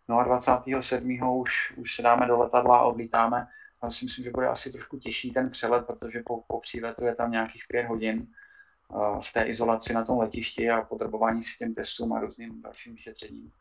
No 0.08 0.18
a 0.18 0.24
27. 0.24 1.40
už, 1.40 1.72
už 1.76 1.96
se 1.96 2.02
dáme 2.02 2.26
do 2.26 2.38
letadla 2.38 2.78
a 2.78 2.82
odlítáme. 2.82 3.48
Tam 3.80 3.90
si 3.90 4.04
myslím, 4.04 4.24
že 4.24 4.30
bude 4.30 4.48
asi 4.48 4.72
trošku 4.72 4.98
těžší 4.98 5.30
ten 5.30 5.50
přelet, 5.50 5.86
protože 5.86 6.22
po, 6.26 6.42
po 6.46 6.60
příletu 6.60 7.04
je 7.04 7.14
tam 7.14 7.30
nějakých 7.30 7.64
pět 7.68 7.86
hodin 7.86 8.26
eh, 8.26 9.20
v 9.22 9.32
té 9.32 9.42
izolaci 9.42 9.94
na 9.94 10.04
tom 10.04 10.18
letišti 10.18 10.70
a 10.70 10.82
podrobování 10.82 11.42
si 11.42 11.58
těm 11.58 11.74
testům 11.74 12.12
a 12.12 12.20
různým 12.20 12.62
dalším 12.62 12.94
vyšetřením. 12.94 13.52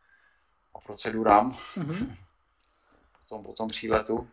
a 0.75 0.79
procedurám 0.79 1.51
mm-hmm. 1.51 2.07
po, 3.11 3.35
tom, 3.35 3.43
po 3.43 3.53
tom 3.53 3.69
příletu. 3.69 4.27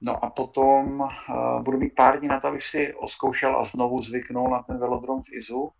No 0.00 0.24
a 0.24 0.30
potom 0.30 1.00
uh, 1.00 1.62
budu 1.62 1.78
mít 1.78 1.94
pár 1.94 2.18
dní 2.18 2.28
na 2.28 2.40
to, 2.40 2.48
abych 2.48 2.64
si 2.64 2.94
oskoušel 2.94 3.56
a 3.56 3.64
znovu 3.64 4.02
zvyknul 4.02 4.50
na 4.50 4.62
ten 4.62 4.78
velodrom 4.78 5.22
v 5.22 5.32
Izu. 5.32 5.72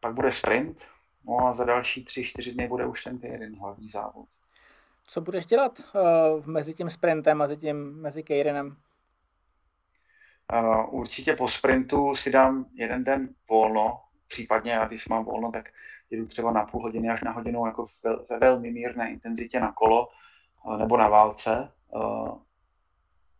Pak 0.00 0.14
bude 0.14 0.32
sprint, 0.32 0.84
no 1.24 1.46
a 1.46 1.52
za 1.52 1.64
další 1.64 2.04
tři, 2.04 2.24
čtyři 2.24 2.52
dny 2.52 2.68
bude 2.68 2.86
už 2.86 3.04
ten 3.04 3.18
jeden 3.22 3.58
hlavní 3.58 3.88
závod. 3.88 4.28
Co 5.06 5.20
budeš 5.20 5.46
dělat 5.46 5.80
uh, 5.80 6.46
mezi 6.46 6.74
tím 6.74 6.90
sprintem 6.90 7.42
a 7.42 7.44
mezi, 7.44 7.56
tím, 7.56 8.02
mezi 8.02 8.22
Kejrenem? 8.22 8.76
Uh, 10.52 10.94
určitě 10.94 11.36
po 11.36 11.48
sprintu 11.48 12.14
si 12.16 12.30
dám 12.30 12.66
jeden 12.74 13.04
den 13.04 13.28
volno, 13.50 14.00
případně 14.28 14.72
já 14.72 14.86
když 14.86 15.08
mám 15.08 15.24
volno, 15.24 15.52
tak 15.52 15.68
jedu 16.10 16.26
třeba 16.26 16.52
na 16.52 16.64
půl 16.64 16.82
hodiny 16.82 17.10
až 17.10 17.22
na 17.22 17.32
hodinu 17.32 17.66
jako 17.66 17.86
ve 18.30 18.38
velmi 18.38 18.70
mírné 18.70 19.10
intenzitě 19.10 19.60
na 19.60 19.72
kolo 19.72 20.08
uh, 20.64 20.78
nebo 20.78 20.96
na 20.96 21.08
válce. 21.08 21.72
Uh, 21.88 22.38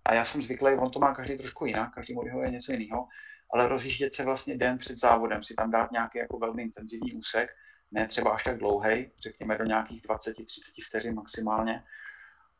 a 0.06 0.14
já 0.14 0.24
jsem 0.24 0.42
zvyklý, 0.42 0.74
on 0.74 0.90
to 0.90 0.98
má 0.98 1.14
každý 1.14 1.38
trošku 1.38 1.66
jinak, 1.66 1.94
každý 1.94 2.14
mu 2.14 2.42
je 2.42 2.50
něco 2.50 2.72
jiného, 2.72 3.08
ale 3.52 3.68
rozjíždět 3.68 4.14
se 4.14 4.24
vlastně 4.24 4.56
den 4.56 4.78
před 4.78 4.98
závodem, 4.98 5.42
si 5.42 5.54
tam 5.54 5.70
dát 5.70 5.92
nějaký 5.92 6.18
jako 6.18 6.38
velmi 6.38 6.62
intenzivní 6.62 7.12
úsek, 7.12 7.50
ne 7.92 8.08
třeba 8.08 8.30
až 8.30 8.44
tak 8.44 8.58
dlouhý, 8.58 9.10
řekněme 9.22 9.58
do 9.58 9.64
nějakých 9.64 10.06
20-30 10.06 10.84
vteřin 10.86 11.14
maximálně, 11.14 11.84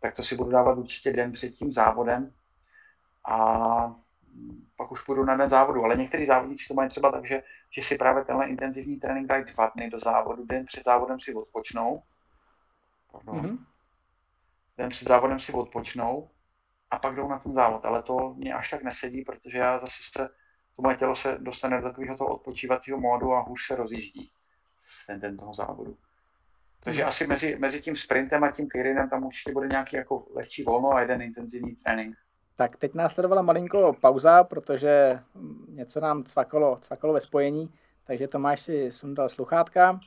tak 0.00 0.14
to 0.16 0.22
si 0.22 0.36
budu 0.36 0.50
dávat 0.50 0.78
určitě 0.78 1.12
den 1.12 1.32
před 1.32 1.50
tím 1.50 1.72
závodem 1.72 2.32
a 3.28 3.94
pak 4.76 4.92
už 4.92 5.04
půjdu 5.04 5.24
na 5.24 5.36
den 5.36 5.48
závodu. 5.48 5.84
Ale 5.84 5.96
některý 5.96 6.26
závodníci 6.26 6.64
to 6.68 6.74
mají 6.74 6.88
třeba 6.88 7.12
tak, 7.12 7.26
že, 7.26 7.42
že 7.70 7.82
si 7.82 7.98
právě 7.98 8.24
tenhle 8.24 8.48
intenzivní 8.48 8.96
trénink 8.96 9.26
dají 9.26 9.44
dva 9.44 9.72
dny 9.74 9.90
do 9.90 9.98
závodu, 9.98 10.44
den 10.44 10.66
před 10.66 10.84
závodem 10.84 11.20
si 11.20 11.34
odpočnou. 11.34 12.02
Pardon. 13.12 13.40
Mm-hmm. 13.40 13.58
Den 14.78 14.88
před 14.88 15.08
závodem 15.08 15.40
si 15.40 15.52
odpočnou 15.52 16.30
a 16.90 16.98
pak 16.98 17.14
jdou 17.14 17.28
na 17.28 17.38
ten 17.38 17.54
závod. 17.54 17.84
Ale 17.84 18.02
to 18.02 18.34
mě 18.34 18.54
až 18.54 18.70
tak 18.70 18.82
nesedí, 18.82 19.22
protože 19.22 19.58
já 19.58 19.78
zase 19.78 20.02
se, 20.12 20.28
to 20.76 20.82
moje 20.82 20.96
tělo 20.96 21.16
se 21.16 21.38
dostane 21.40 21.80
do 21.80 21.88
takového 21.88 22.16
toho 22.16 22.34
odpočívacího 22.34 23.00
módu 23.00 23.32
a 23.32 23.40
hůř 23.40 23.66
se 23.66 23.76
rozjíždí 23.76 24.30
ten 25.06 25.20
den 25.20 25.36
toho 25.36 25.54
závodu. 25.54 25.96
Takže 26.84 27.00
hmm. 27.00 27.08
asi 27.08 27.26
mezi, 27.26 27.56
mezi 27.58 27.82
tím 27.82 27.96
sprintem 27.96 28.44
a 28.44 28.50
tím 28.50 28.68
Kyrinem 28.68 29.10
tam 29.10 29.24
určitě 29.24 29.52
bude 29.52 29.68
nějaký 29.68 29.96
jako 29.96 30.26
lehčí 30.34 30.62
volno 30.62 30.92
a 30.92 31.00
jeden 31.00 31.22
intenzivní 31.22 31.76
trénink. 31.76 32.16
Tak 32.56 32.76
teď 32.76 32.94
následovala 32.94 33.42
malinko 33.42 33.92
pauza, 34.00 34.44
protože 34.44 35.20
něco 35.68 36.00
nám 36.00 36.24
cvakalo, 36.24 36.78
cvakalo 36.82 37.12
ve 37.12 37.20
spojení, 37.20 37.74
takže 38.04 38.28
Tomáš 38.28 38.60
si 38.60 38.92
sundal 38.92 39.28
sluchátka. 39.28 40.00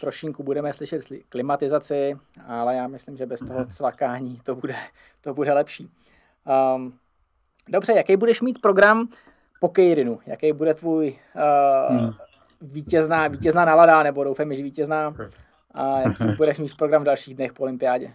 Trošinku 0.00 0.42
budeme 0.42 0.72
slyšet 0.72 1.02
klimatizaci, 1.28 2.16
ale 2.46 2.76
já 2.76 2.86
myslím, 2.88 3.16
že 3.16 3.26
bez 3.26 3.40
toho 3.40 3.66
cvakání 3.66 4.40
to 4.44 4.54
bude, 4.54 4.76
to 5.20 5.34
bude 5.34 5.52
lepší. 5.52 5.90
Um, 6.76 6.98
dobře, 7.68 7.92
jaký 7.92 8.16
budeš 8.16 8.40
mít 8.40 8.60
program 8.60 9.08
po 9.60 9.68
Kejrinu? 9.68 10.20
Jaký 10.26 10.52
bude 10.52 10.74
tvůj 10.74 11.18
uh, 11.88 11.96
hmm 11.96 12.12
vítězná, 12.60 13.28
vítězná 13.28 13.64
nálada, 13.64 14.02
nebo 14.02 14.24
doufám, 14.24 14.54
že 14.54 14.62
vítězná. 14.62 15.14
A 15.74 16.00
jaký 16.00 16.24
budeš 16.36 16.58
mít 16.58 16.76
program 16.76 17.02
v 17.02 17.04
dalších 17.04 17.34
dnech 17.34 17.52
po 17.52 17.62
olympiádě? 17.62 18.14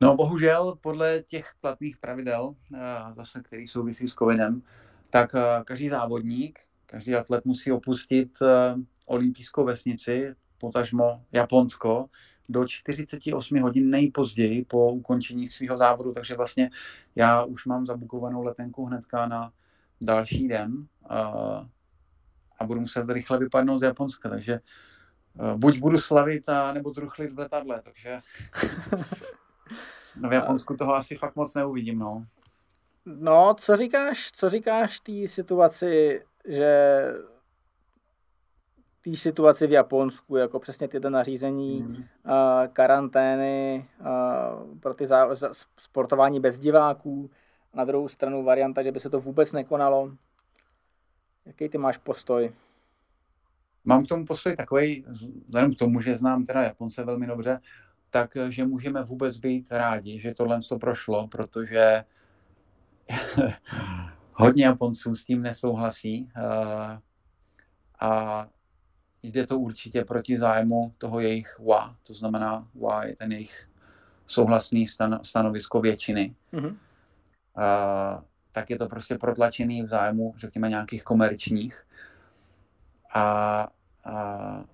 No 0.00 0.16
bohužel 0.16 0.76
podle 0.80 1.22
těch 1.22 1.52
platných 1.60 1.96
pravidel, 1.96 2.54
eh, 2.74 2.78
zase 3.12 3.42
který 3.42 3.66
souvisí 3.66 4.08
s 4.08 4.14
covidem, 4.14 4.62
tak 5.10 5.34
eh, 5.34 5.62
každý 5.64 5.88
závodník, 5.88 6.60
každý 6.86 7.14
atlet 7.14 7.44
musí 7.44 7.72
opustit 7.72 8.38
olympijskou 9.12 9.64
vesnici, 9.64 10.34
potažmo 10.58 11.24
Japonsko, 11.32 12.06
do 12.48 12.68
48 12.68 13.60
hodin 13.60 13.90
nejpozději 13.90 14.64
po 14.64 14.92
ukončení 14.92 15.48
svého 15.48 15.76
závodu, 15.78 16.12
takže 16.12 16.36
vlastně 16.36 16.70
já 17.16 17.44
už 17.44 17.66
mám 17.66 17.86
zabukovanou 17.86 18.42
letenku 18.42 18.86
hnedka 18.86 19.26
na 19.26 19.52
další 20.00 20.48
den 20.48 20.86
a 22.58 22.64
budu 22.66 22.80
muset 22.80 23.10
rychle 23.10 23.38
vypadnout 23.38 23.78
z 23.78 23.82
Japonska, 23.82 24.28
takže 24.28 24.60
buď 25.56 25.78
budu 25.78 25.98
slavit, 25.98 26.48
a 26.48 26.72
nebo 26.72 26.92
zruchlit 26.92 27.32
v 27.32 27.38
letadle, 27.38 27.80
takže 27.84 28.20
no 30.16 30.28
v 30.28 30.32
Japonsku 30.32 30.76
toho 30.76 30.94
asi 30.94 31.16
fakt 31.16 31.36
moc 31.36 31.54
neuvidím, 31.54 31.98
no. 31.98 32.26
No, 33.06 33.54
co 33.58 33.76
říkáš, 33.76 34.30
co 34.32 34.48
říkáš 34.48 35.00
té 35.00 35.28
situaci, 35.28 36.22
že 36.44 37.04
té 39.04 39.16
situaci 39.16 39.66
v 39.66 39.72
Japonsku, 39.72 40.36
jako 40.36 40.60
přesně 40.60 40.88
tyto 40.88 41.10
nařízení, 41.10 41.82
mm. 41.82 41.94
uh, 41.94 42.02
karantény 42.72 43.86
uh, 44.00 44.78
pro 44.80 44.94
ty 44.94 45.06
zá, 45.06 45.28
sportování 45.78 46.40
bez 46.40 46.58
diváků, 46.58 47.30
na 47.74 47.84
druhou 47.84 48.08
stranu 48.08 48.44
varianta, 48.44 48.82
že 48.82 48.92
by 48.92 49.00
se 49.00 49.10
to 49.10 49.20
vůbec 49.20 49.52
nekonalo. 49.52 50.12
Jaký 51.46 51.68
ty 51.68 51.78
máš 51.78 51.96
postoj? 51.96 52.52
Mám 53.84 54.04
k 54.04 54.08
tomu 54.08 54.26
postoj 54.26 54.56
takový, 54.56 55.04
vzhledem 55.48 55.74
k 55.74 55.78
tomu, 55.78 56.00
že 56.00 56.16
znám 56.16 56.44
teda 56.44 56.62
Japonce 56.62 57.04
velmi 57.04 57.26
dobře, 57.26 57.60
tak 58.10 58.36
že 58.48 58.64
můžeme 58.64 59.02
vůbec 59.02 59.36
být 59.36 59.72
rádi, 59.72 60.18
že 60.18 60.34
tohle 60.34 60.60
to 60.68 60.78
prošlo, 60.78 61.28
protože 61.28 62.04
hodně 64.32 64.64
Japonců 64.64 65.16
s 65.16 65.24
tím 65.24 65.42
nesouhlasí 65.42 66.28
a 68.00 68.48
jde 69.22 69.46
to 69.46 69.58
určitě 69.58 70.04
proti 70.04 70.38
zájmu 70.38 70.94
toho 70.98 71.20
jejich 71.20 71.58
wa, 71.58 71.96
to 72.02 72.14
znamená 72.14 72.68
wa 72.74 73.04
je 73.04 73.16
ten 73.16 73.32
jejich 73.32 73.68
souhlasný 74.26 74.86
stan, 74.86 75.20
stanovisko 75.22 75.80
většiny. 75.80 76.34
Mm-hmm. 76.52 76.76
A, 77.56 78.24
tak 78.52 78.70
je 78.70 78.78
to 78.78 78.88
prostě 78.88 79.18
protlačený 79.18 79.82
v 79.82 79.86
zájmu, 79.86 80.34
řekněme, 80.36 80.68
nějakých 80.68 81.04
komerčních. 81.04 81.86
A, 83.14 83.68
a 84.04 84.64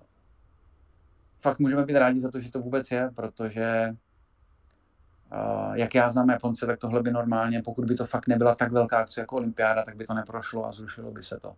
fakt 1.37 1.59
můžeme 1.59 1.85
být 1.85 1.97
rádi 1.97 2.21
za 2.21 2.31
to, 2.31 2.41
že 2.41 2.51
to 2.51 2.59
vůbec 2.59 2.91
je, 2.91 3.11
protože 3.15 3.95
a, 5.31 5.75
jak 5.75 5.95
já 5.95 6.11
znám 6.11 6.29
Japonce, 6.29 6.65
tak 6.65 6.79
tohle 6.79 7.03
by 7.03 7.11
normálně, 7.11 7.61
pokud 7.61 7.85
by 7.85 7.95
to 7.95 8.05
fakt 8.05 8.27
nebyla 8.27 8.55
tak 8.55 8.71
velká 8.71 8.99
akce 8.99 9.21
jako 9.21 9.35
olympiáda, 9.35 9.83
tak 9.83 9.95
by 9.95 10.05
to 10.05 10.13
neprošlo 10.13 10.65
a 10.65 10.71
zrušilo 10.71 11.11
by 11.11 11.23
se 11.23 11.39
to. 11.39 11.55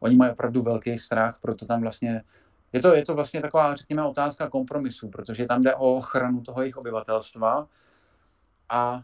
Oni 0.00 0.16
mají 0.16 0.32
opravdu 0.32 0.62
velký 0.62 0.98
strach, 0.98 1.38
proto 1.40 1.66
tam 1.66 1.80
vlastně 1.80 2.22
je 2.72 2.80
to, 2.80 2.94
je 2.94 3.04
to 3.04 3.14
vlastně 3.14 3.40
taková, 3.40 3.74
řekněme, 3.74 4.02
otázka 4.02 4.50
kompromisu, 4.50 5.08
protože 5.08 5.46
tam 5.46 5.62
jde 5.62 5.74
o 5.74 5.94
ochranu 5.94 6.40
toho 6.40 6.60
jejich 6.60 6.76
obyvatelstva 6.76 7.66
a 8.68 9.02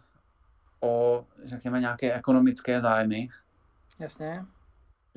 o, 0.81 1.25
řekněme, 1.45 1.81
nějaké 1.81 2.15
ekonomické 2.15 2.81
zájmy. 2.81 3.29
Jasně. 3.99 4.45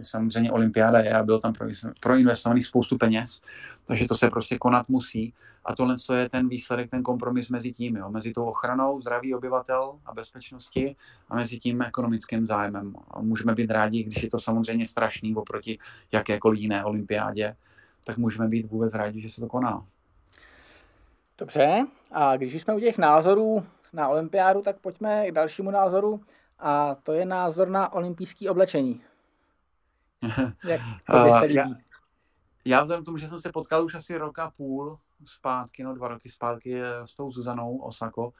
Samozřejmě 0.02 0.52
olympiáda 0.52 1.00
je 1.00 1.14
a 1.14 1.24
byl 1.24 1.40
tam 1.40 1.54
proinvestovaný 2.00 2.64
spoustu 2.64 2.98
peněz, 2.98 3.42
takže 3.86 4.08
to 4.08 4.16
se 4.16 4.30
prostě 4.30 4.58
konat 4.58 4.90
musí. 4.90 5.34
A 5.66 5.76
tohle 5.76 5.96
je 6.16 6.30
ten 6.30 6.50
výsledek, 6.50 6.90
ten 6.90 7.04
kompromis 7.04 7.50
mezi 7.50 7.72
tím, 7.72 7.96
jo, 7.96 8.10
mezi 8.10 8.34
tou 8.34 8.46
ochranou 8.46 9.02
zdraví 9.02 9.36
obyvatel 9.36 10.00
a 10.06 10.14
bezpečnosti 10.14 10.96
a 11.30 11.36
mezi 11.36 11.60
tím 11.60 11.82
ekonomickým 11.82 12.48
zájmem. 12.48 12.96
A 13.12 13.22
můžeme 13.22 13.56
být 13.56 13.72
rádi, 13.72 14.04
když 14.04 14.24
je 14.24 14.30
to 14.30 14.40
samozřejmě 14.40 14.86
strašný 14.86 15.36
oproti 15.36 15.80
jakékoliv 16.12 16.60
jiné 16.60 16.86
olympiádě, 16.86 17.56
tak 18.06 18.18
můžeme 18.18 18.48
být 18.48 18.72
vůbec 18.72 18.94
rádi, 18.94 19.22
že 19.22 19.30
se 19.30 19.42
to 19.42 19.48
koná. 19.48 19.86
Dobře, 21.38 21.88
a 22.12 22.38
když 22.38 22.62
jsme 22.62 22.76
u 22.76 22.80
těch 22.80 22.98
názorů 22.98 23.66
na 23.94 24.08
olympiádu, 24.08 24.62
tak 24.62 24.78
pojďme 24.78 25.28
k 25.28 25.32
dalšímu 25.32 25.72
názoru 25.72 26.22
a 26.60 26.96
to 27.04 27.14
je 27.14 27.26
názor 27.26 27.70
na 27.70 27.94
olympijské 27.94 28.50
oblečení. 28.50 29.02
Jak 30.67 30.82
to 31.06 31.34
se 31.39 31.45
líbí? 31.45 31.56
Já, 31.56 31.65
já 32.65 32.82
vzhledem 32.84 33.03
k 33.03 33.06
tomu, 33.06 33.17
že 33.17 33.27
jsem 33.27 33.39
se 33.39 33.51
potkal 33.51 33.86
už 33.86 33.95
asi 33.95 34.17
roka 34.17 34.51
půl 34.58 34.99
zpátky, 35.25 35.84
no 35.84 35.93
dva 35.93 36.08
roky 36.08 36.30
zpátky 36.30 36.82
s 37.06 37.15
tou 37.15 37.32
Zuzanou 37.32 37.77
Osako, 37.77 38.34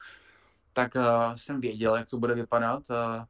tak 0.72 0.94
uh, 0.94 1.02
jsem 1.34 1.60
věděl, 1.60 1.96
jak 1.96 2.08
to 2.08 2.18
bude 2.18 2.34
vypadat. 2.34 2.82
Uh, 2.90 3.24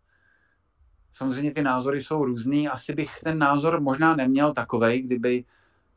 samozřejmě 1.12 1.52
ty 1.52 1.62
názory 1.62 2.04
jsou 2.04 2.24
různý. 2.24 2.68
Asi 2.68 2.94
bych 2.94 3.20
ten 3.24 3.38
názor 3.38 3.80
možná 3.80 4.16
neměl 4.16 4.52
takovej, 4.52 5.02
kdyby 5.02 5.44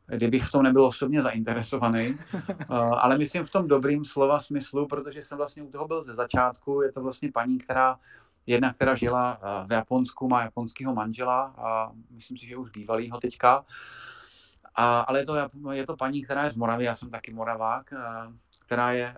kdybych 0.06 0.44
v 0.44 0.50
tom 0.50 0.62
nebyl 0.62 0.84
osobně 0.84 1.22
zainteresovaný, 1.22 2.18
uh, 2.34 2.76
ale 2.76 3.18
myslím 3.18 3.44
v 3.44 3.50
tom 3.50 3.68
dobrým 3.68 4.04
slova 4.04 4.38
smyslu, 4.38 4.88
protože 4.88 5.22
jsem 5.22 5.38
vlastně 5.38 5.62
u 5.62 5.70
toho 5.70 5.88
byl 5.88 6.04
ze 6.04 6.14
začátku. 6.14 6.82
Je 6.82 6.92
to 6.92 7.02
vlastně 7.02 7.32
paní, 7.32 7.58
která 7.58 7.98
jedna, 8.46 8.72
která 8.72 8.94
žila 8.94 9.38
uh, 9.38 9.68
v 9.68 9.72
Japonsku, 9.72 10.28
má 10.28 10.42
japonského 10.42 10.94
manžela 10.94 11.54
a 11.56 11.92
myslím 12.10 12.36
si, 12.36 12.46
že 12.46 12.56
už 12.56 12.70
bývalýho 12.70 13.20
teďka. 13.20 13.64
A, 14.74 15.00
ale 15.00 15.18
je 15.18 15.26
to, 15.26 15.34
je 15.72 15.86
to 15.86 15.96
paní, 15.96 16.22
která 16.22 16.44
je 16.44 16.50
z 16.50 16.56
Moravy, 16.56 16.84
já 16.84 16.94
jsem 16.94 17.10
taky 17.10 17.32
Moravák, 17.32 17.92
uh, 17.92 18.34
která 18.64 18.92
je 18.92 19.16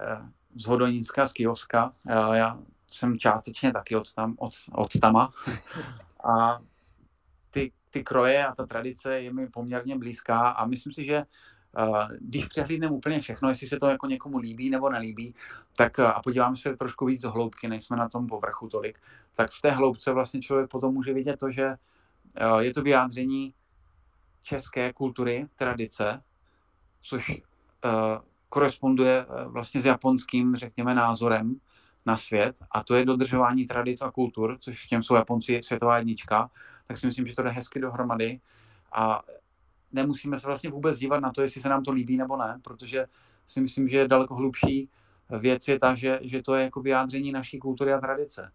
z 0.55 0.67
Hodonínska, 0.67 1.27
z 1.27 1.33
Kijovska. 1.33 1.93
Já 2.33 2.59
jsem 2.89 3.19
částečně 3.19 3.73
taky 3.73 3.97
od, 3.97 4.15
tam, 4.15 4.35
od, 4.39 4.53
od 4.73 5.01
tama. 5.01 5.33
A 6.25 6.61
ty, 7.51 7.73
ty 7.91 8.05
kroje 8.05 8.47
a 8.47 8.55
ta 8.55 8.67
tradice 8.67 9.21
je 9.21 9.33
mi 9.33 9.47
poměrně 9.47 9.99
blízká 9.99 10.49
a 10.49 10.67
myslím 10.67 10.93
si, 10.93 11.07
že 11.07 11.25
když 12.21 12.47
přehlídneme 12.47 12.95
úplně 12.95 13.21
všechno, 13.21 13.49
jestli 13.49 13.69
se 13.69 13.79
to 13.79 13.87
jako 13.87 14.07
někomu 14.07 14.39
líbí 14.39 14.71
nebo 14.71 14.91
nelíbí, 14.91 15.35
tak 15.77 15.99
a 15.99 16.21
podíváme 16.25 16.57
se 16.57 16.77
trošku 16.77 17.07
víc 17.07 17.21
do 17.21 17.31
hloubky, 17.31 17.69
nejsme 17.69 17.97
na 17.97 18.09
tom 18.09 18.27
povrchu 18.27 18.69
tolik, 18.69 18.99
tak 19.35 19.51
v 19.51 19.61
té 19.61 19.71
hloubce 19.71 20.13
vlastně 20.13 20.41
člověk 20.41 20.71
potom 20.71 20.95
může 20.95 21.13
vidět 21.13 21.37
to, 21.37 21.51
že 21.51 21.77
je 22.59 22.73
to 22.73 22.83
vyjádření 22.83 23.55
české 24.43 24.93
kultury, 24.93 25.47
tradice, 25.55 26.23
což 27.03 27.43
koresponduje 28.49 29.27
vlastně 29.47 29.81
s 29.81 29.85
japonským, 29.85 30.57
řekněme, 30.57 30.95
názorem 30.95 31.57
na 32.07 32.17
svět 32.17 32.57
a 32.71 32.83
to 32.83 32.95
je 32.95 33.05
dodržování 33.05 33.67
tradic 33.67 34.03
a 34.03 34.11
kultur, 34.11 34.57
což 34.61 34.87
v 34.87 34.89
těm 34.89 35.03
jsou 35.03 35.15
Japonci 35.15 35.63
světová 35.63 35.99
jednička, 35.99 36.51
tak 36.87 36.97
si 36.97 37.07
myslím, 37.07 37.27
že 37.27 37.35
to 37.35 37.43
jde 37.43 37.51
hezky 37.51 37.81
dohromady 37.81 38.41
a 38.93 39.23
nemusíme 39.95 40.39
se 40.39 40.47
vlastně 40.47 40.71
vůbec 40.71 40.99
dívat 40.99 41.21
na 41.21 41.31
to, 41.31 41.43
jestli 41.43 41.61
se 41.61 41.69
nám 41.69 41.83
to 41.83 41.93
líbí 41.93 42.17
nebo 42.17 42.37
ne, 42.37 42.61
protože 42.63 43.07
si 43.47 43.61
myslím, 43.61 43.89
že 43.89 44.09
daleko 44.09 44.35
hlubší 44.35 44.89
věc 45.39 45.69
je 45.69 45.79
ta, 45.79 45.95
že, 45.95 46.21
že 46.23 46.43
to 46.43 46.55
je 46.55 46.65
jako 46.65 46.81
vyjádření 46.81 47.33
naší 47.33 47.59
kultury 47.59 47.93
a 47.93 48.01
tradice. 48.01 48.53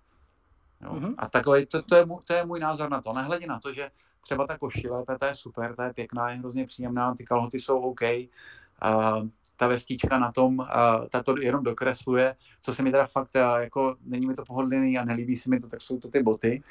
Jo? 0.82 0.94
Mm-hmm. 0.94 1.16
A 1.18 1.30
takové, 1.30 1.66
to, 1.66 1.82
to, 1.82 1.96
je, 1.96 2.06
to 2.24 2.34
je 2.34 2.46
můj 2.46 2.60
názor 2.60 2.90
na 2.90 3.02
to. 3.02 3.14
Nehledě 3.14 3.48
na 3.48 3.60
to, 3.60 3.74
že 3.74 3.92
třeba 4.22 4.48
ta 4.48 4.58
košile, 4.58 5.06
ta, 5.06 5.18
ta 5.18 5.28
je 5.28 5.34
super, 5.34 5.76
ta 5.76 5.86
je 5.86 5.94
pěkná, 5.94 6.30
je 6.30 6.38
hrozně 6.38 6.66
příjemná, 6.66 7.14
ty 7.16 7.26
kalhoty 7.26 7.60
jsou 7.60 7.80
OK, 7.80 8.02
uh, 8.02 9.28
ta 9.58 9.68
vestička 9.68 10.20
na 10.20 10.32
tom, 10.32 10.60
uh, 10.60 10.66
ta 11.10 11.24
to 11.24 11.36
jenom 11.42 11.64
dokresluje, 11.64 12.36
co 12.62 12.76
se 12.76 12.84
mi 12.84 12.92
teda 12.92 13.06
fakt, 13.06 13.36
uh, 13.36 13.62
jako 13.62 13.96
není 14.02 14.26
mi 14.26 14.34
to 14.34 14.46
pohodlný 14.46 14.98
a 14.98 15.06
nelíbí 15.06 15.36
se 15.36 15.50
mi 15.50 15.60
to, 15.60 15.68
tak 15.68 15.82
jsou 15.82 16.00
to 16.00 16.08
ty 16.08 16.24
boty. 16.24 16.64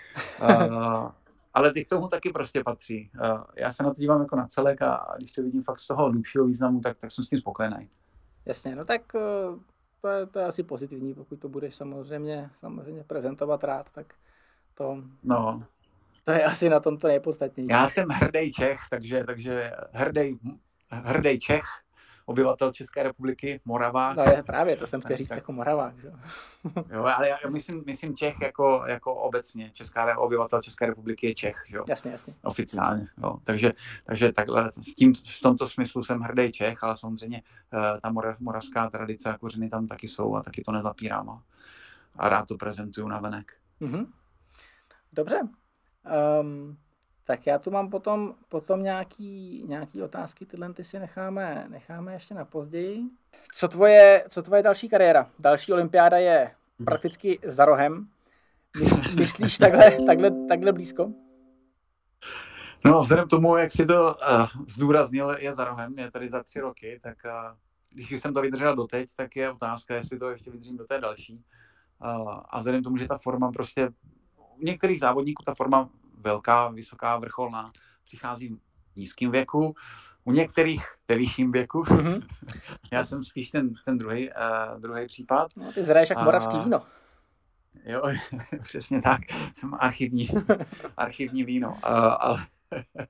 Uh, 0.42 1.10
ale 1.58 1.72
ty 1.72 1.84
k 1.84 1.88
tomu 1.88 2.08
taky 2.08 2.32
prostě 2.32 2.64
patří. 2.64 3.10
Uh, 3.20 3.44
já 3.56 3.72
se 3.72 3.82
na 3.82 3.94
to 3.94 4.00
dívám 4.00 4.20
jako 4.20 4.36
na 4.36 4.46
celek 4.46 4.82
a 4.82 5.14
když 5.16 5.32
to 5.32 5.42
vidím 5.42 5.62
fakt 5.62 5.78
z 5.78 5.86
toho 5.86 6.10
hlubšího 6.10 6.46
významu, 6.46 6.80
tak, 6.80 6.98
tak 6.98 7.10
jsem 7.10 7.24
s 7.24 7.28
tím 7.28 7.38
spokojený. 7.38 7.88
Jasně, 8.46 8.76
no 8.76 8.84
tak 8.84 9.02
uh, 9.14 9.58
to 10.00 10.08
je, 10.08 10.26
to 10.26 10.38
je 10.38 10.44
asi 10.44 10.62
pozitivní, 10.62 11.14
pokud 11.14 11.40
to 11.40 11.48
budeš 11.48 11.74
samozřejmě, 11.74 12.50
samozřejmě 12.60 13.04
prezentovat 13.04 13.64
rád, 13.64 13.86
tak 13.92 14.14
to, 14.74 15.02
no. 15.22 15.64
to 16.24 16.30
je 16.30 16.44
asi 16.44 16.68
na 16.68 16.80
tom 16.80 16.98
to 16.98 17.08
nejpodstatnější. 17.08 17.70
Já 17.70 17.88
jsem 17.88 18.08
hrdý 18.08 18.52
Čech, 18.52 18.78
takže, 18.90 19.24
takže 19.24 19.72
hrdý, 19.92 20.38
hrdý 20.90 21.38
Čech, 21.38 21.64
obyvatel 22.28 22.72
České 22.72 23.02
republiky, 23.02 23.60
Moravák. 23.64 24.16
No 24.16 24.22
je 24.22 24.42
právě, 24.42 24.76
to 24.76 24.86
jsem 24.86 25.00
chtěl 25.00 25.16
říct 25.16 25.28
tak, 25.28 25.36
jako 25.36 25.52
Moravák. 25.52 26.00
Že? 26.00 26.12
jo, 26.90 27.04
ale 27.04 27.28
já 27.28 27.36
myslím, 27.50 27.82
myslím 27.86 28.16
Čech 28.16 28.40
jako, 28.42 28.84
jako 28.86 29.14
obecně. 29.14 29.70
Česká, 29.74 30.18
obyvatel 30.18 30.62
České 30.62 30.86
republiky 30.86 31.26
je 31.26 31.34
Čech, 31.34 31.64
že? 31.68 31.78
Jasně, 31.88 32.10
jasně. 32.10 32.34
Oficiálně, 32.44 33.08
jo. 33.22 33.36
Takže, 33.44 33.72
takže 34.04 34.32
takhle, 34.32 34.70
v, 34.70 34.94
tím, 34.94 35.14
v 35.14 35.40
tomto 35.42 35.68
smyslu 35.68 36.02
jsem 36.02 36.20
hrdý 36.20 36.52
Čech, 36.52 36.84
ale 36.84 36.96
samozřejmě 36.96 37.42
uh, 37.72 38.00
ta 38.00 38.10
morav, 38.10 38.40
moravská 38.40 38.90
tradice 38.90 39.30
a 39.30 39.38
kořeny 39.38 39.68
tam 39.68 39.86
taky 39.86 40.08
jsou 40.08 40.34
a 40.34 40.42
taky 40.42 40.62
to 40.62 40.72
nezapírám 40.72 41.30
a, 41.30 41.42
a 42.16 42.28
rád 42.28 42.48
to 42.48 42.56
prezentuju 42.56 43.08
na 43.08 43.20
venek. 43.20 43.52
Mm-hmm. 43.80 44.06
Dobře. 45.12 45.40
Um, 46.40 46.76
tak 47.28 47.46
já 47.46 47.58
tu 47.58 47.70
mám 47.70 47.90
potom, 47.90 48.34
potom 48.48 48.82
nějaký, 48.82 49.64
nějaký 49.68 50.02
otázky, 50.02 50.46
tyhle 50.46 50.72
ty 50.72 50.84
si 50.84 50.98
necháme, 50.98 51.66
necháme 51.68 52.12
ještě 52.12 52.34
na 52.34 52.44
později. 52.44 53.02
Co 53.54 53.68
tvoje, 53.68 54.24
co 54.28 54.42
tvoje 54.42 54.62
další 54.62 54.88
kariéra? 54.88 55.30
Další 55.38 55.72
olympiáda 55.72 56.16
je 56.16 56.50
prakticky 56.84 57.38
za 57.44 57.64
rohem. 57.64 58.08
Myslíš 59.18 59.58
takhle, 59.58 59.96
takhle, 60.06 60.30
takhle 60.48 60.72
blízko? 60.72 61.12
No, 62.84 63.02
vzhledem 63.02 63.28
tomu, 63.28 63.56
jak 63.56 63.72
si 63.72 63.86
to 63.86 64.04
uh, 64.04 64.46
zdůraznil, 64.68 65.36
je 65.38 65.52
za 65.52 65.64
rohem, 65.64 65.98
je 65.98 66.10
tady 66.10 66.28
za 66.28 66.42
tři 66.42 66.60
roky, 66.60 67.00
tak 67.02 67.16
uh, 67.24 67.56
když 67.90 68.20
jsem 68.20 68.34
to 68.34 68.40
vydržel 68.40 68.76
doteď, 68.76 69.08
tak 69.16 69.36
je 69.36 69.50
otázka, 69.50 69.94
jestli 69.94 70.18
to 70.18 70.30
ještě 70.30 70.50
vydržím 70.50 70.76
do 70.76 70.84
té 70.84 71.00
další. 71.00 71.34
Uh, 71.34 72.40
a 72.48 72.58
vzhledem 72.58 72.82
tomu, 72.82 72.96
že 72.96 73.08
ta 73.08 73.18
forma 73.18 73.52
prostě, 73.52 73.90
u 74.56 74.64
některých 74.64 75.00
závodníků 75.00 75.42
ta 75.42 75.54
forma 75.54 75.90
velká, 76.20 76.68
vysoká, 76.68 77.16
vrcholná, 77.16 77.70
přichází 78.04 78.48
v 78.92 78.96
nízkém 78.96 79.30
věku, 79.30 79.74
u 80.24 80.32
některých 80.32 80.86
ve 81.08 81.16
vyšším 81.16 81.52
věku. 81.52 81.82
Mm-hmm. 81.82 82.26
Já 82.92 83.04
jsem 83.04 83.24
spíš 83.24 83.50
ten, 83.50 83.72
ten 83.84 83.98
druhý, 83.98 84.30
uh, 84.30 84.80
druhý 84.80 85.06
případ. 85.06 85.48
No, 85.56 85.72
ty 85.72 85.82
zraješ 85.82 86.10
jak 86.10 86.22
moravský 86.22 86.58
víno. 86.58 86.82
Jo, 87.84 88.02
přesně 88.62 89.02
tak. 89.02 89.20
Jsem 89.52 89.74
archivní, 89.78 90.28
archivní 90.96 91.44
víno. 91.44 91.68
Uh, 91.68 91.76
ale 92.18 92.46
uh, 92.74 93.04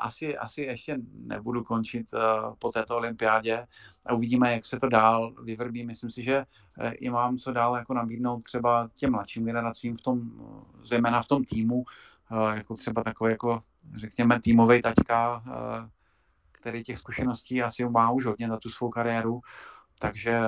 asi, 0.00 0.38
asi 0.38 0.62
ještě 0.62 0.98
nebudu 1.12 1.64
končit 1.64 2.06
uh, 2.14 2.20
po 2.58 2.70
této 2.70 2.96
olympiádě 2.96 3.66
a 4.06 4.14
uvidíme, 4.14 4.52
jak 4.52 4.64
se 4.64 4.80
to 4.80 4.88
dál 4.88 5.34
vyvrbí. 5.42 5.86
Myslím 5.86 6.10
si, 6.10 6.24
že 6.24 6.44
uh, 6.78 6.90
i 6.94 7.10
mám 7.10 7.38
co 7.38 7.52
dál 7.52 7.76
jako 7.76 7.94
nabídnout 7.94 8.42
třeba 8.42 8.88
těm 8.94 9.12
mladším 9.12 9.44
generacím 9.44 9.96
v 9.96 10.00
tom, 10.00 10.30
zejména 10.84 11.22
v 11.22 11.28
tom 11.28 11.44
týmu, 11.44 11.84
jako 12.54 12.74
třeba 12.74 13.02
takový 13.02 13.30
jako, 13.30 13.62
řekněme, 13.94 14.40
týmový 14.40 14.82
taťka, 14.82 15.44
který 16.52 16.82
těch 16.82 16.98
zkušeností 16.98 17.62
asi 17.62 17.84
má 17.84 18.10
už 18.10 18.24
hodně 18.24 18.48
za 18.48 18.56
tu 18.56 18.70
svou 18.70 18.90
kariéru, 18.90 19.40
takže 19.98 20.40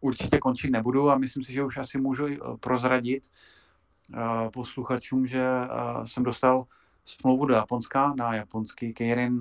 určitě 0.00 0.38
končit 0.38 0.70
nebudu 0.70 1.10
a 1.10 1.18
myslím 1.18 1.44
si, 1.44 1.52
že 1.52 1.64
už 1.64 1.76
asi 1.76 1.98
můžu 1.98 2.26
prozradit 2.60 3.30
posluchačům, 4.52 5.26
že 5.26 5.48
jsem 6.04 6.22
dostal 6.22 6.66
smlouvu 7.08 7.46
do 7.46 7.54
Japonska 7.54 8.14
na 8.16 8.34
japonský 8.34 8.94
Keirin 8.94 9.38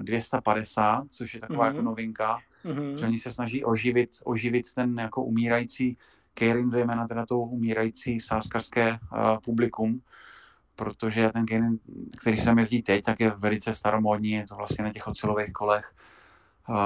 250, 0.00 1.04
což 1.10 1.34
je 1.34 1.40
taková 1.40 1.64
mm-hmm. 1.64 1.66
jako 1.66 1.82
novinka, 1.82 2.38
mm-hmm. 2.64 2.94
že 2.94 3.06
oni 3.06 3.18
se 3.18 3.30
snaží 3.30 3.64
oživit, 3.64 4.10
oživit 4.24 4.74
ten 4.74 4.98
jako 4.98 5.24
umírající 5.24 5.96
Keirin, 6.34 6.70
zejména 6.70 7.06
teda 7.08 7.26
to 7.26 7.38
umírající 7.38 8.20
sáskarské 8.20 8.90
uh, 8.92 8.98
publikum, 9.44 10.00
protože 10.76 11.30
ten 11.32 11.46
Keirin, 11.46 11.78
který 12.20 12.36
jsem 12.36 12.58
jezdí 12.58 12.82
teď, 12.82 13.04
tak 13.04 13.20
je 13.20 13.30
velice 13.30 13.74
staromódní, 13.74 14.30
je 14.30 14.46
to 14.46 14.56
vlastně 14.56 14.84
na 14.84 14.92
těch 14.92 15.06
ocelových 15.06 15.52
kolech 15.52 15.92
uh, 16.68 16.76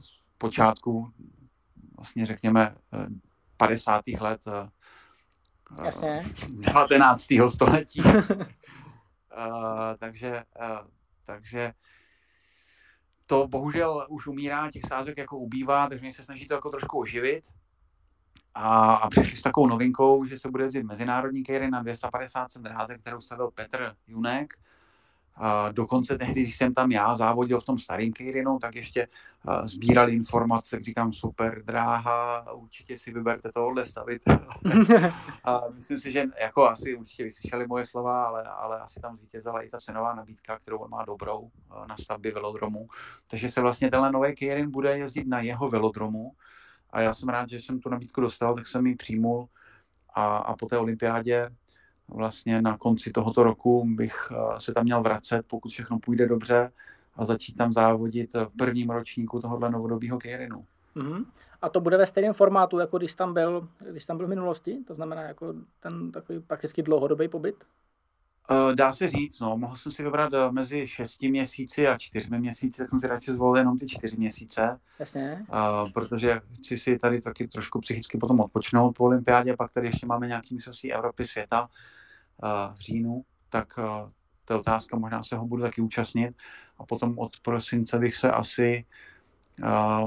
z 0.00 0.18
počátku, 0.38 1.10
vlastně 1.96 2.26
řekněme 2.26 2.74
50. 3.56 4.04
let 4.20 4.40
uh, 4.46 5.84
Jasně. 5.84 6.16
19. 6.74 7.26
století. 7.48 8.02
Uh, 9.36 9.96
takže, 9.98 10.44
uh, 10.60 10.88
takže 11.24 11.72
to 13.26 13.48
bohužel 13.48 14.06
už 14.08 14.26
umírá, 14.26 14.70
těch 14.70 14.82
sázek 14.88 15.18
jako 15.18 15.38
ubývá, 15.38 15.88
takže 15.88 16.02
oni 16.02 16.12
se 16.12 16.22
snaží 16.22 16.46
to 16.46 16.54
jako 16.54 16.70
trošku 16.70 16.98
oživit. 16.98 17.44
A, 18.54 18.94
a 18.94 19.10
přišli 19.10 19.36
s 19.36 19.42
takovou 19.42 19.66
novinkou, 19.66 20.24
že 20.24 20.38
se 20.38 20.50
bude 20.50 20.64
jezdit 20.64 20.82
mezinárodní 20.82 21.42
kejry 21.42 21.70
na 21.70 21.82
250 21.82 22.48
dráze, 22.58 22.98
kterou 22.98 23.20
stavil 23.20 23.50
Petr 23.50 23.96
Junek, 24.06 24.54
dokonce 25.72 26.18
tehdy, 26.18 26.42
když 26.42 26.56
jsem 26.56 26.74
tam 26.74 26.92
já 26.92 27.16
závodil 27.16 27.60
v 27.60 27.64
tom 27.64 27.78
starým 27.78 28.12
Keirinu, 28.12 28.58
tak 28.58 28.74
ještě 28.74 29.08
sbíral 29.64 30.10
informace, 30.10 30.80
říkám, 30.80 31.12
super 31.12 31.62
dráha, 31.64 32.52
určitě 32.52 32.98
si 32.98 33.12
vyberte 33.12 33.52
tohle 33.52 33.86
stavit. 33.86 34.22
a 35.44 35.60
myslím 35.74 35.98
si, 35.98 36.12
že 36.12 36.24
jako 36.40 36.68
asi 36.68 36.94
určitě 36.94 37.24
vyslyšeli 37.24 37.66
moje 37.66 37.86
slova, 37.86 38.24
ale, 38.24 38.42
ale 38.42 38.80
asi 38.80 39.00
tam 39.00 39.16
zvítězila 39.16 39.62
i 39.62 39.68
ta 39.68 39.80
cenová 39.80 40.14
nabídka, 40.14 40.58
kterou 40.58 40.78
on 40.78 40.90
má 40.90 41.04
dobrou 41.04 41.50
na 41.88 41.96
stavbě 41.96 42.34
velodromu. 42.34 42.86
Takže 43.30 43.48
se 43.48 43.60
vlastně 43.60 43.90
tenhle 43.90 44.12
nový 44.12 44.34
Keirin 44.34 44.70
bude 44.70 44.98
jezdit 44.98 45.26
na 45.26 45.40
jeho 45.40 45.68
velodromu 45.68 46.32
a 46.90 47.00
já 47.00 47.14
jsem 47.14 47.28
rád, 47.28 47.48
že 47.48 47.60
jsem 47.60 47.80
tu 47.80 47.88
nabídku 47.88 48.20
dostal, 48.20 48.54
tak 48.54 48.66
jsem 48.66 48.86
ji 48.86 48.96
přijmul 48.96 49.48
a, 50.14 50.36
a 50.36 50.56
po 50.56 50.66
té 50.66 50.78
olympiádě 50.78 51.50
vlastně 52.14 52.62
na 52.62 52.78
konci 52.78 53.10
tohoto 53.10 53.42
roku 53.42 53.84
bych 53.88 54.32
eh, 54.32 54.60
se 54.60 54.74
tam 54.74 54.84
měl 54.84 55.02
vracet, 55.02 55.46
pokud 55.46 55.68
všechno 55.68 55.98
půjde 55.98 56.28
dobře 56.28 56.72
a 57.14 57.24
začít 57.24 57.52
tam 57.52 57.72
závodit 57.72 58.34
v 58.34 58.56
prvním 58.58 58.90
ročníku 58.90 59.40
tohohle 59.40 59.70
novodobího 59.70 60.18
Keirinu. 60.18 60.64
Mm-hmm. 60.96 61.24
A 61.62 61.68
to 61.68 61.80
bude 61.80 61.96
ve 61.96 62.06
stejném 62.06 62.34
formátu, 62.34 62.78
jako 62.78 62.98
když 62.98 63.14
tam 63.14 63.34
byl, 63.34 63.68
když 63.90 64.06
tam 64.06 64.16
byl 64.16 64.26
v 64.26 64.28
minulosti? 64.28 64.78
To 64.86 64.94
znamená 64.94 65.22
jako 65.22 65.54
ten 65.80 66.12
takový 66.12 66.40
prakticky 66.40 66.82
dlouhodobý 66.82 67.28
pobyt? 67.28 67.54
Eh, 68.50 68.74
dá 68.74 68.92
se 68.92 69.08
říct, 69.08 69.40
no, 69.40 69.56
mohl 69.56 69.76
jsem 69.76 69.92
si 69.92 70.02
vybrat 70.02 70.32
eh, 70.34 70.52
mezi 70.52 70.86
šesti 70.86 71.30
měsíci 71.30 71.88
a 71.88 71.98
čtyřmi 71.98 72.38
měsíci, 72.38 72.78
tak 72.78 72.90
jsem 72.90 73.00
si 73.00 73.06
radši 73.06 73.32
zvolil 73.32 73.56
jenom 73.56 73.78
ty 73.78 73.88
čtyři 73.88 74.16
měsíce. 74.16 74.80
Jasně. 74.98 75.46
Uh, 75.48 75.92
protože 75.92 76.40
chci 76.54 76.78
si 76.78 76.98
tady 76.98 77.20
taky 77.20 77.48
trošku 77.48 77.80
psychicky 77.80 78.18
potom 78.18 78.40
odpočnout 78.40 78.96
po 78.96 79.04
olympiádě, 79.04 79.56
pak 79.56 79.72
tady 79.72 79.86
ještě 79.86 80.06
máme 80.06 80.26
nějaký 80.26 80.54
mistrovství 80.54 80.92
Evropy 80.92 81.24
světa 81.24 81.68
v 82.74 82.80
říjnu, 82.80 83.24
tak 83.48 83.78
to 84.44 84.52
je 84.52 84.58
otázka, 84.58 84.96
možná 84.96 85.22
se 85.22 85.36
ho 85.36 85.46
budu 85.46 85.62
taky 85.62 85.80
účastnit. 85.80 86.36
A 86.78 86.86
potom 86.86 87.18
od 87.18 87.40
prosince 87.40 87.98
bych 87.98 88.14
se 88.14 88.30
asi 88.30 88.84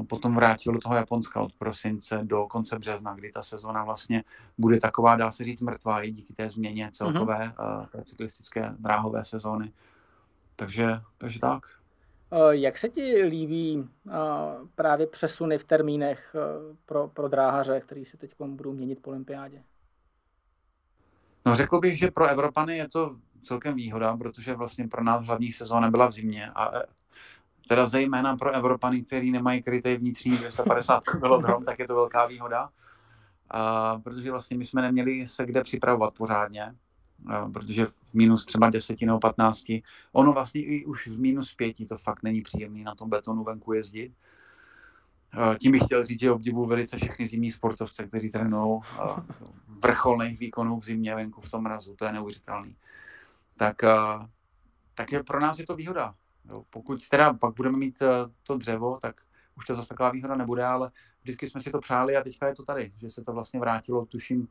potom 0.10 0.36
vrátil 0.36 0.74
do 0.74 0.80
toho 0.80 0.96
Japonska 0.96 1.42
od 1.42 1.54
prosince 1.54 2.20
do 2.24 2.48
konce 2.48 2.80
března, 2.80 3.14
kdy 3.14 3.32
ta 3.32 3.42
sezona 3.42 3.84
vlastně 3.84 4.24
bude 4.58 4.80
taková, 4.80 5.16
dá 5.16 5.32
se 5.32 5.44
říct, 5.44 5.62
mrtvá 5.62 6.02
i 6.02 6.12
díky 6.12 6.34
té 6.34 6.50
změně 6.50 6.90
celkové 6.94 7.54
mm-hmm. 7.58 7.88
té 7.88 8.04
cyklistické 8.04 8.74
dráhové 8.80 9.26
sezóny. 9.26 9.74
Takže, 10.56 10.88
takže 11.18 11.40
tak. 11.40 11.64
Jak 12.50 12.78
se 12.78 12.90
ti 12.90 13.24
líbí 13.24 13.90
právě 14.76 15.08
přesuny 15.08 15.58
v 15.58 15.64
termínech 15.64 16.36
pro, 16.86 17.08
pro 17.08 17.28
dráhaře, 17.28 17.80
který 17.80 18.06
se 18.06 18.18
teď 18.18 18.36
budou 18.40 18.74
měnit 18.74 19.02
po 19.02 19.10
olympiádě? 19.10 19.64
No 21.46 21.56
řekl 21.56 21.80
bych, 21.80 21.98
že 21.98 22.12
pro 22.12 22.28
Evropany 22.28 22.78
je 22.78 22.88
to 22.88 23.16
celkem 23.44 23.76
výhoda, 23.76 24.18
protože 24.18 24.56
vlastně 24.56 24.88
pro 24.88 25.04
nás 25.04 25.26
hlavní 25.26 25.52
sezóna 25.52 25.92
byla 25.92 26.08
v 26.08 26.12
zimě 26.12 26.50
a 26.56 26.78
e, 26.78 26.84
teda 27.68 27.86
zejména 27.86 28.38
pro 28.38 28.52
Evropany, 28.52 29.02
kteří 29.02 29.32
nemají 29.32 29.64
krytý 29.64 29.96
vnitřní 29.96 30.38
250 30.38 31.04
kg, 31.04 31.22
tak 31.66 31.80
je 31.80 31.88
to 31.88 31.96
velká 31.96 32.26
výhoda, 32.26 32.70
a, 33.50 34.00
protože 34.00 34.32
vlastně 34.32 34.58
my 34.58 34.66
jsme 34.66 34.82
neměli 34.82 35.28
se 35.28 35.46
kde 35.46 35.64
připravovat 35.64 36.14
pořádně, 36.14 36.76
protože 37.54 37.86
v 37.86 38.14
minus 38.14 38.46
třeba 38.46 38.70
10 38.70 39.02
nebo 39.02 39.20
15, 39.20 39.64
ono 40.12 40.34
vlastně 40.34 40.62
i 40.62 40.86
už 40.86 41.08
v 41.08 41.20
minus 41.20 41.56
5 41.56 41.76
to 41.90 41.98
fakt 41.98 42.24
není 42.24 42.42
příjemný 42.42 42.84
na 42.84 42.96
tom 42.96 43.10
betonu 43.10 43.44
venku 43.44 43.74
jezdit. 43.74 44.14
Tím 45.60 45.72
bych 45.72 45.84
chtěl 45.84 46.06
říct, 46.06 46.20
že 46.20 46.32
obdivu 46.32 46.66
velice 46.66 46.98
všechny 46.98 47.28
zimní 47.28 47.52
sportovce, 47.52 48.08
kteří 48.08 48.30
trénují 48.30 48.82
vrcholných 49.84 50.40
výkonů 50.40 50.80
v 50.80 50.86
zimě 50.86 51.16
venku 51.16 51.42
v 51.42 51.52
tom 51.52 51.64
mrazu. 51.64 51.96
To 51.96 52.06
je 52.06 52.12
neuvěřitelný. 52.12 52.76
Tak, 53.58 53.76
tak 54.94 55.12
je, 55.12 55.24
pro 55.24 55.40
nás 55.40 55.60
je 55.60 55.66
to 55.66 55.76
výhoda. 55.76 56.16
Pokud 56.70 57.10
teda 57.10 57.34
pak 57.34 57.56
budeme 57.56 57.78
mít 57.78 58.00
to 58.44 58.58
dřevo, 58.58 58.98
tak 59.02 59.16
už 59.58 59.66
to 59.66 59.76
zase 59.76 59.88
taková 59.90 60.12
výhoda 60.12 60.36
nebude, 60.36 60.66
ale 60.66 60.92
vždycky 61.24 61.50
jsme 61.50 61.62
si 61.62 61.72
to 61.72 61.80
přáli 61.80 62.18
a 62.18 62.24
teďka 62.24 62.48
je 62.48 62.56
to 62.56 62.64
tady, 62.64 62.92
že 62.98 63.10
se 63.10 63.24
to 63.24 63.34
vlastně 63.34 63.60
vrátilo, 63.60 64.06
tuším, 64.06 64.48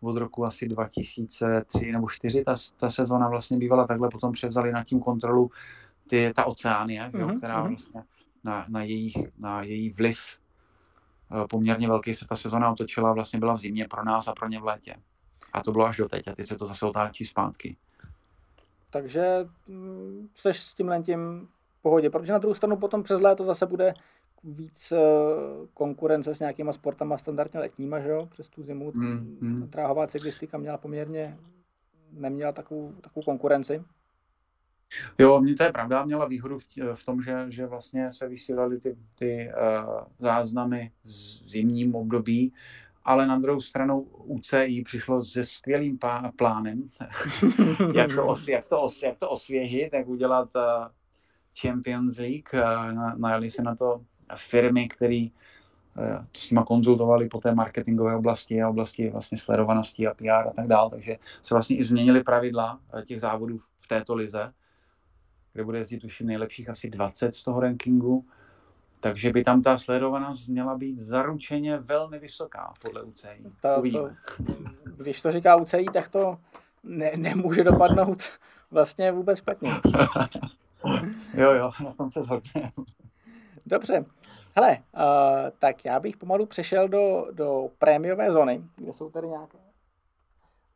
od 0.00 0.16
roku 0.16 0.44
asi 0.44 0.68
2003 0.68 1.92
nebo 1.92 2.06
2004 2.06 2.44
ta, 2.44 2.54
ta 2.76 2.90
sezona 2.90 3.28
vlastně 3.28 3.58
bývala 3.58 3.86
takhle, 3.86 4.08
potom 4.08 4.32
převzali 4.32 4.72
na 4.72 4.84
tím 4.84 5.00
kontrolu 5.00 5.50
ty, 6.08 6.32
ta 6.36 6.44
oceánie, 6.44 7.02
mm-hmm. 7.02 7.38
která 7.38 7.60
mhm. 7.60 7.68
vlastně 7.68 8.02
na, 8.48 8.66
na, 8.68 8.82
jejich, 8.82 9.16
na 9.38 9.62
její 9.62 9.90
vliv 9.90 10.18
eh, 11.30 11.46
poměrně 11.50 11.88
velký 11.88 12.14
se 12.14 12.26
ta 12.26 12.36
sezona 12.36 12.70
otočila, 12.70 13.12
vlastně 13.12 13.38
byla 13.38 13.54
v 13.54 13.58
zimě 13.58 13.86
pro 13.90 14.04
nás 14.04 14.28
a 14.28 14.32
pro 14.32 14.48
ně 14.48 14.60
v 14.60 14.64
létě. 14.64 14.96
A 15.52 15.62
to 15.62 15.72
bylo 15.72 15.86
až 15.86 15.96
do 15.96 16.08
teď 16.08 16.28
a 16.28 16.32
teď 16.32 16.46
se 16.46 16.56
to 16.56 16.66
zase 16.66 16.86
otáčí 16.86 17.24
zpátky. 17.24 17.76
Takže 18.90 19.48
jsi 20.34 20.48
mm, 20.48 20.54
s 20.54 20.74
tím 20.74 20.90
tím 21.02 21.48
pohodě, 21.82 22.10
protože 22.10 22.32
na 22.32 22.38
druhou 22.38 22.54
stranu 22.54 22.76
potom 22.76 23.02
přes 23.02 23.20
léto 23.20 23.44
zase 23.44 23.66
bude 23.66 23.94
víc 24.44 24.92
eh, 24.92 24.98
konkurence 25.74 26.34
s 26.34 26.40
nějakýma 26.40 26.72
sportama 26.72 27.18
standardně 27.18 27.60
letníma, 27.60 28.00
že 28.00 28.08
jo? 28.08 28.26
Přes 28.26 28.48
tu 28.48 28.62
zimu 28.62 28.92
mm, 28.94 29.38
mm. 29.40 29.68
tráhová 29.68 30.06
cyklistika 30.06 30.58
měla 30.58 30.78
poměrně, 30.78 31.38
neměla 32.12 32.52
takovou, 32.52 32.92
takovou 33.00 33.24
konkurenci. 33.24 33.84
Jo, 35.18 35.40
mě 35.40 35.54
to 35.54 35.62
je 35.62 35.72
pravda, 35.72 36.04
měla 36.04 36.26
výhodu 36.26 36.58
v, 36.58 36.64
v 36.94 37.04
tom, 37.04 37.22
že, 37.22 37.46
že 37.48 37.66
vlastně 37.66 38.10
se 38.10 38.28
vysílaly 38.28 38.78
ty, 38.78 38.96
ty 39.14 39.50
uh, 39.86 40.00
záznamy 40.18 40.92
v 41.04 41.08
zimním 41.50 41.94
období, 41.94 42.52
ale 43.04 43.26
na 43.26 43.38
druhou 43.38 43.60
stranu 43.60 44.00
UCI 44.24 44.82
přišlo 44.84 45.24
se 45.24 45.44
skvělým 45.44 45.98
pá, 45.98 46.32
plánem, 46.36 46.88
jak, 47.94 48.14
to 48.14 48.26
os, 48.26 48.48
jak, 48.48 48.68
to 48.68 48.82
os, 48.82 49.02
jak 49.02 49.18
to 49.18 49.30
osvěžit, 49.30 49.92
jak 49.92 50.08
udělat 50.08 50.48
uh, 50.56 50.62
Champions 51.60 52.16
League. 52.18 52.48
Uh, 52.54 53.18
najeli 53.18 53.50
se 53.50 53.62
na 53.62 53.74
to 53.74 54.00
firmy, 54.36 54.88
které 54.88 55.26
uh, 55.98 56.24
to 56.32 56.40
s 56.40 56.54
konzultovali 56.66 57.28
po 57.28 57.38
té 57.38 57.54
marketingové 57.54 58.16
oblasti 58.16 58.62
a 58.62 58.68
oblasti 58.68 59.10
vlastně 59.10 59.38
sledovanosti 59.38 60.06
a 60.06 60.14
PR 60.14 60.48
a 60.48 60.52
tak 60.56 60.66
dále, 60.66 60.90
takže 60.90 61.16
se 61.42 61.54
vlastně 61.54 61.76
i 61.76 61.84
změnily 61.84 62.22
pravidla 62.22 62.80
těch 63.04 63.20
závodů 63.20 63.58
v 63.58 63.88
této 63.88 64.14
lize 64.14 64.52
kde 65.52 65.64
bude 65.64 65.78
jezdit 65.78 66.04
už 66.04 66.20
nejlepších 66.20 66.68
asi 66.68 66.90
20 66.90 67.34
z 67.34 67.44
toho 67.44 67.60
rankingu. 67.60 68.24
Takže 69.00 69.32
by 69.32 69.44
tam 69.44 69.62
ta 69.62 69.78
sledovanost 69.78 70.48
měla 70.48 70.78
být 70.78 70.98
zaručeně 70.98 71.76
velmi 71.76 72.18
vysoká 72.18 72.72
podle 72.82 73.02
UCI. 73.02 73.52
To, 73.62 73.82
To, 73.92 74.10
když 74.96 75.20
to 75.22 75.30
říká 75.30 75.56
UCI, 75.56 75.84
tak 75.92 76.08
to 76.08 76.38
ne, 76.84 77.12
nemůže 77.16 77.64
dopadnout 77.64 78.22
vlastně 78.70 79.12
vůbec 79.12 79.38
špatně. 79.38 79.70
jo, 81.34 81.52
jo, 81.52 81.70
na 81.84 81.92
tom 81.92 82.10
se 82.10 82.24
zhodne. 82.24 82.72
Dobře. 83.66 84.04
Hele, 84.54 84.78
uh, 84.78 85.02
tak 85.58 85.84
já 85.84 86.00
bych 86.00 86.16
pomalu 86.16 86.46
přešel 86.46 86.88
do, 86.88 87.26
do 87.32 87.68
prémiové 87.78 88.32
zóny, 88.32 88.62
kde 88.76 88.92
jsou 88.92 89.10
tady 89.10 89.28
nějaké 89.28 89.58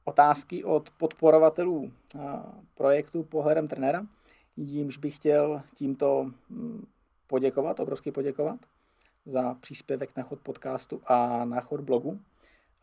otázky 0.05 0.65
od 0.65 0.91
podporovatelů 0.91 1.93
uh, 2.15 2.23
projektu 2.75 3.23
Pohledem 3.23 3.69
trenéra 3.69 4.03
jimž 4.57 4.97
bych 4.97 5.17
chtěl 5.17 5.63
tímto 5.75 6.31
mm, 6.51 6.87
poděkovat, 7.27 7.81
obrovsky 7.81 8.13
poděkovat 8.13 8.59
za 9.27 9.55
příspěvek 9.55 10.17
na 10.17 10.23
chod 10.23 10.41
podcastu 10.41 11.01
a 11.07 11.45
na 11.45 11.61
chod 11.61 11.81
blogu. 11.81 12.21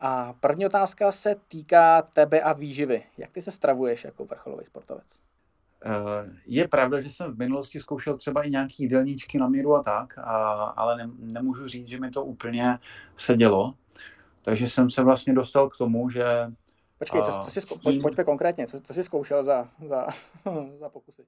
A 0.00 0.32
první 0.32 0.66
otázka 0.66 1.12
se 1.12 1.36
týká 1.48 2.02
tebe 2.02 2.40
a 2.40 2.52
výživy. 2.52 3.02
Jak 3.18 3.30
ty 3.30 3.42
se 3.42 3.50
stravuješ 3.50 4.04
jako 4.04 4.24
vrcholový 4.24 4.66
sportovec? 4.66 5.06
Eh, 5.84 6.24
je 6.46 6.68
pravda, 6.68 7.00
že 7.00 7.10
jsem 7.10 7.32
v 7.32 7.38
minulosti 7.38 7.80
zkoušel 7.80 8.18
třeba 8.18 8.42
i 8.42 8.50
nějaký 8.50 8.82
jídelníčky 8.82 9.38
na 9.38 9.48
míru 9.48 9.74
a 9.74 9.82
tak, 9.82 10.18
a, 10.18 10.52
ale 10.64 10.96
ne, 10.96 11.10
nemůžu 11.18 11.66
říct, 11.66 11.88
že 11.88 12.00
mi 12.00 12.10
to 12.10 12.24
úplně 12.24 12.78
sedělo. 13.16 13.74
Takže 14.42 14.66
jsem 14.66 14.90
se 14.90 15.02
vlastně 15.02 15.32
dostal 15.32 15.68
k 15.68 15.76
tomu, 15.76 16.10
že... 16.10 16.24
Počkej, 16.98 17.22
co, 17.22 17.40
co 17.44 17.50
jsi, 17.50 17.78
tím... 17.78 18.02
pojďme 18.02 18.24
konkrétně, 18.24 18.66
co, 18.66 18.80
co 18.80 18.94
jsi 18.94 19.04
zkoušel 19.04 19.44
za, 19.44 19.68
za, 19.88 20.06
za 20.78 20.88
pokusy? 20.88 21.22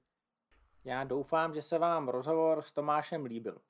Já 0.85 1.03
doufám, 1.03 1.53
že 1.53 1.61
se 1.61 1.77
vám 1.77 2.09
rozhovor 2.09 2.61
s 2.61 2.71
Tomášem 2.71 3.25
líbil. 3.25 3.61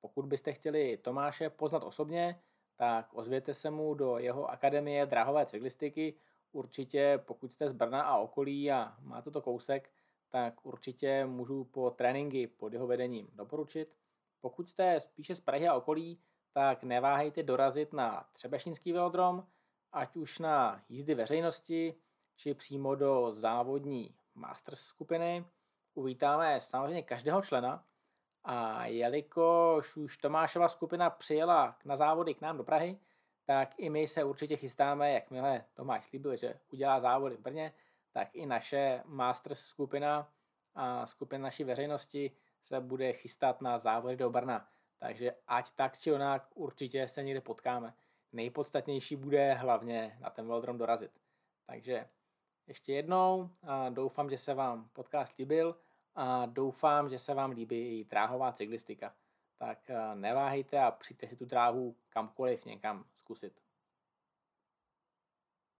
Pokud 0.00 0.26
byste 0.26 0.52
chtěli 0.52 0.96
Tomáše 0.96 1.50
poznat 1.50 1.82
osobně, 1.82 2.42
tak 2.76 3.08
ozvěte 3.12 3.54
se 3.54 3.70
mu 3.70 3.94
do 3.94 4.18
jeho 4.18 4.50
akademie 4.50 5.06
drahové 5.06 5.46
cyklistiky. 5.46 6.14
Určitě, 6.52 7.22
pokud 7.26 7.52
jste 7.52 7.68
z 7.68 7.72
Brna 7.72 8.02
a 8.02 8.18
okolí 8.18 8.70
a 8.72 8.96
máte 9.00 9.30
to 9.30 9.42
kousek, 9.42 9.90
tak 10.30 10.66
určitě 10.66 11.26
můžu 11.26 11.64
po 11.64 11.90
tréninky 11.90 12.46
pod 12.46 12.72
jeho 12.72 12.86
vedením 12.86 13.28
doporučit. 13.32 13.96
Pokud 14.40 14.70
jste 14.70 15.00
spíše 15.00 15.34
z 15.34 15.40
Prahy 15.40 15.68
a 15.68 15.74
okolí, 15.74 16.20
tak 16.52 16.82
neváhejte 16.82 17.42
dorazit 17.42 17.92
na 17.92 18.26
Třebešínský 18.32 18.92
velodrom, 18.92 19.46
ať 19.92 20.16
už 20.16 20.38
na 20.38 20.82
jízdy 20.88 21.14
veřejnosti, 21.14 21.94
či 22.36 22.54
přímo 22.54 22.94
do 22.94 23.32
závodní 23.34 24.14
Masters 24.34 24.80
skupiny 24.80 25.44
uvítáme 25.94 26.60
samozřejmě 26.60 27.02
každého 27.02 27.42
člena 27.42 27.84
a 28.44 28.86
jelikož 28.86 29.96
už 29.96 30.16
Tomášova 30.16 30.68
skupina 30.68 31.10
přijela 31.10 31.76
na 31.84 31.96
závody 31.96 32.34
k 32.34 32.40
nám 32.40 32.56
do 32.56 32.64
Prahy, 32.64 32.98
tak 33.44 33.74
i 33.76 33.90
my 33.90 34.08
se 34.08 34.24
určitě 34.24 34.56
chystáme, 34.56 35.12
jakmile 35.12 35.64
Tomáš 35.74 36.06
slíbil, 36.06 36.36
že 36.36 36.60
udělá 36.72 37.00
závody 37.00 37.36
v 37.36 37.40
Brně, 37.40 37.72
tak 38.12 38.34
i 38.34 38.46
naše 38.46 39.02
Masters 39.04 39.60
skupina 39.60 40.32
a 40.74 41.06
skupina 41.06 41.42
naší 41.42 41.64
veřejnosti 41.64 42.36
se 42.62 42.80
bude 42.80 43.12
chystat 43.12 43.60
na 43.60 43.78
závody 43.78 44.16
do 44.16 44.30
Brna. 44.30 44.68
Takže 44.98 45.34
ať 45.46 45.70
tak 45.70 45.98
či 45.98 46.12
onak 46.12 46.48
určitě 46.54 47.08
se 47.08 47.22
někde 47.22 47.40
potkáme. 47.40 47.94
Nejpodstatnější 48.32 49.16
bude 49.16 49.54
hlavně 49.54 50.16
na 50.20 50.30
ten 50.30 50.46
velodrom 50.46 50.78
dorazit. 50.78 51.20
Takže 51.66 52.08
ještě 52.66 52.92
jednou 52.92 53.50
a 53.62 53.88
doufám, 53.88 54.30
že 54.30 54.38
se 54.38 54.54
vám 54.54 54.88
podcast 54.92 55.38
líbil 55.38 55.76
a 56.14 56.46
doufám, 56.46 57.08
že 57.08 57.18
se 57.18 57.34
vám 57.34 57.50
líbí 57.50 58.00
i 58.00 58.04
dráhová 58.04 58.52
cyklistika. 58.52 59.14
Tak 59.58 59.90
neváhejte 60.14 60.78
a 60.78 60.90
přijďte 60.90 61.28
si 61.28 61.36
tu 61.36 61.44
dráhu 61.44 61.96
kamkoliv 62.08 62.64
někam 62.64 63.04
zkusit. 63.14 63.61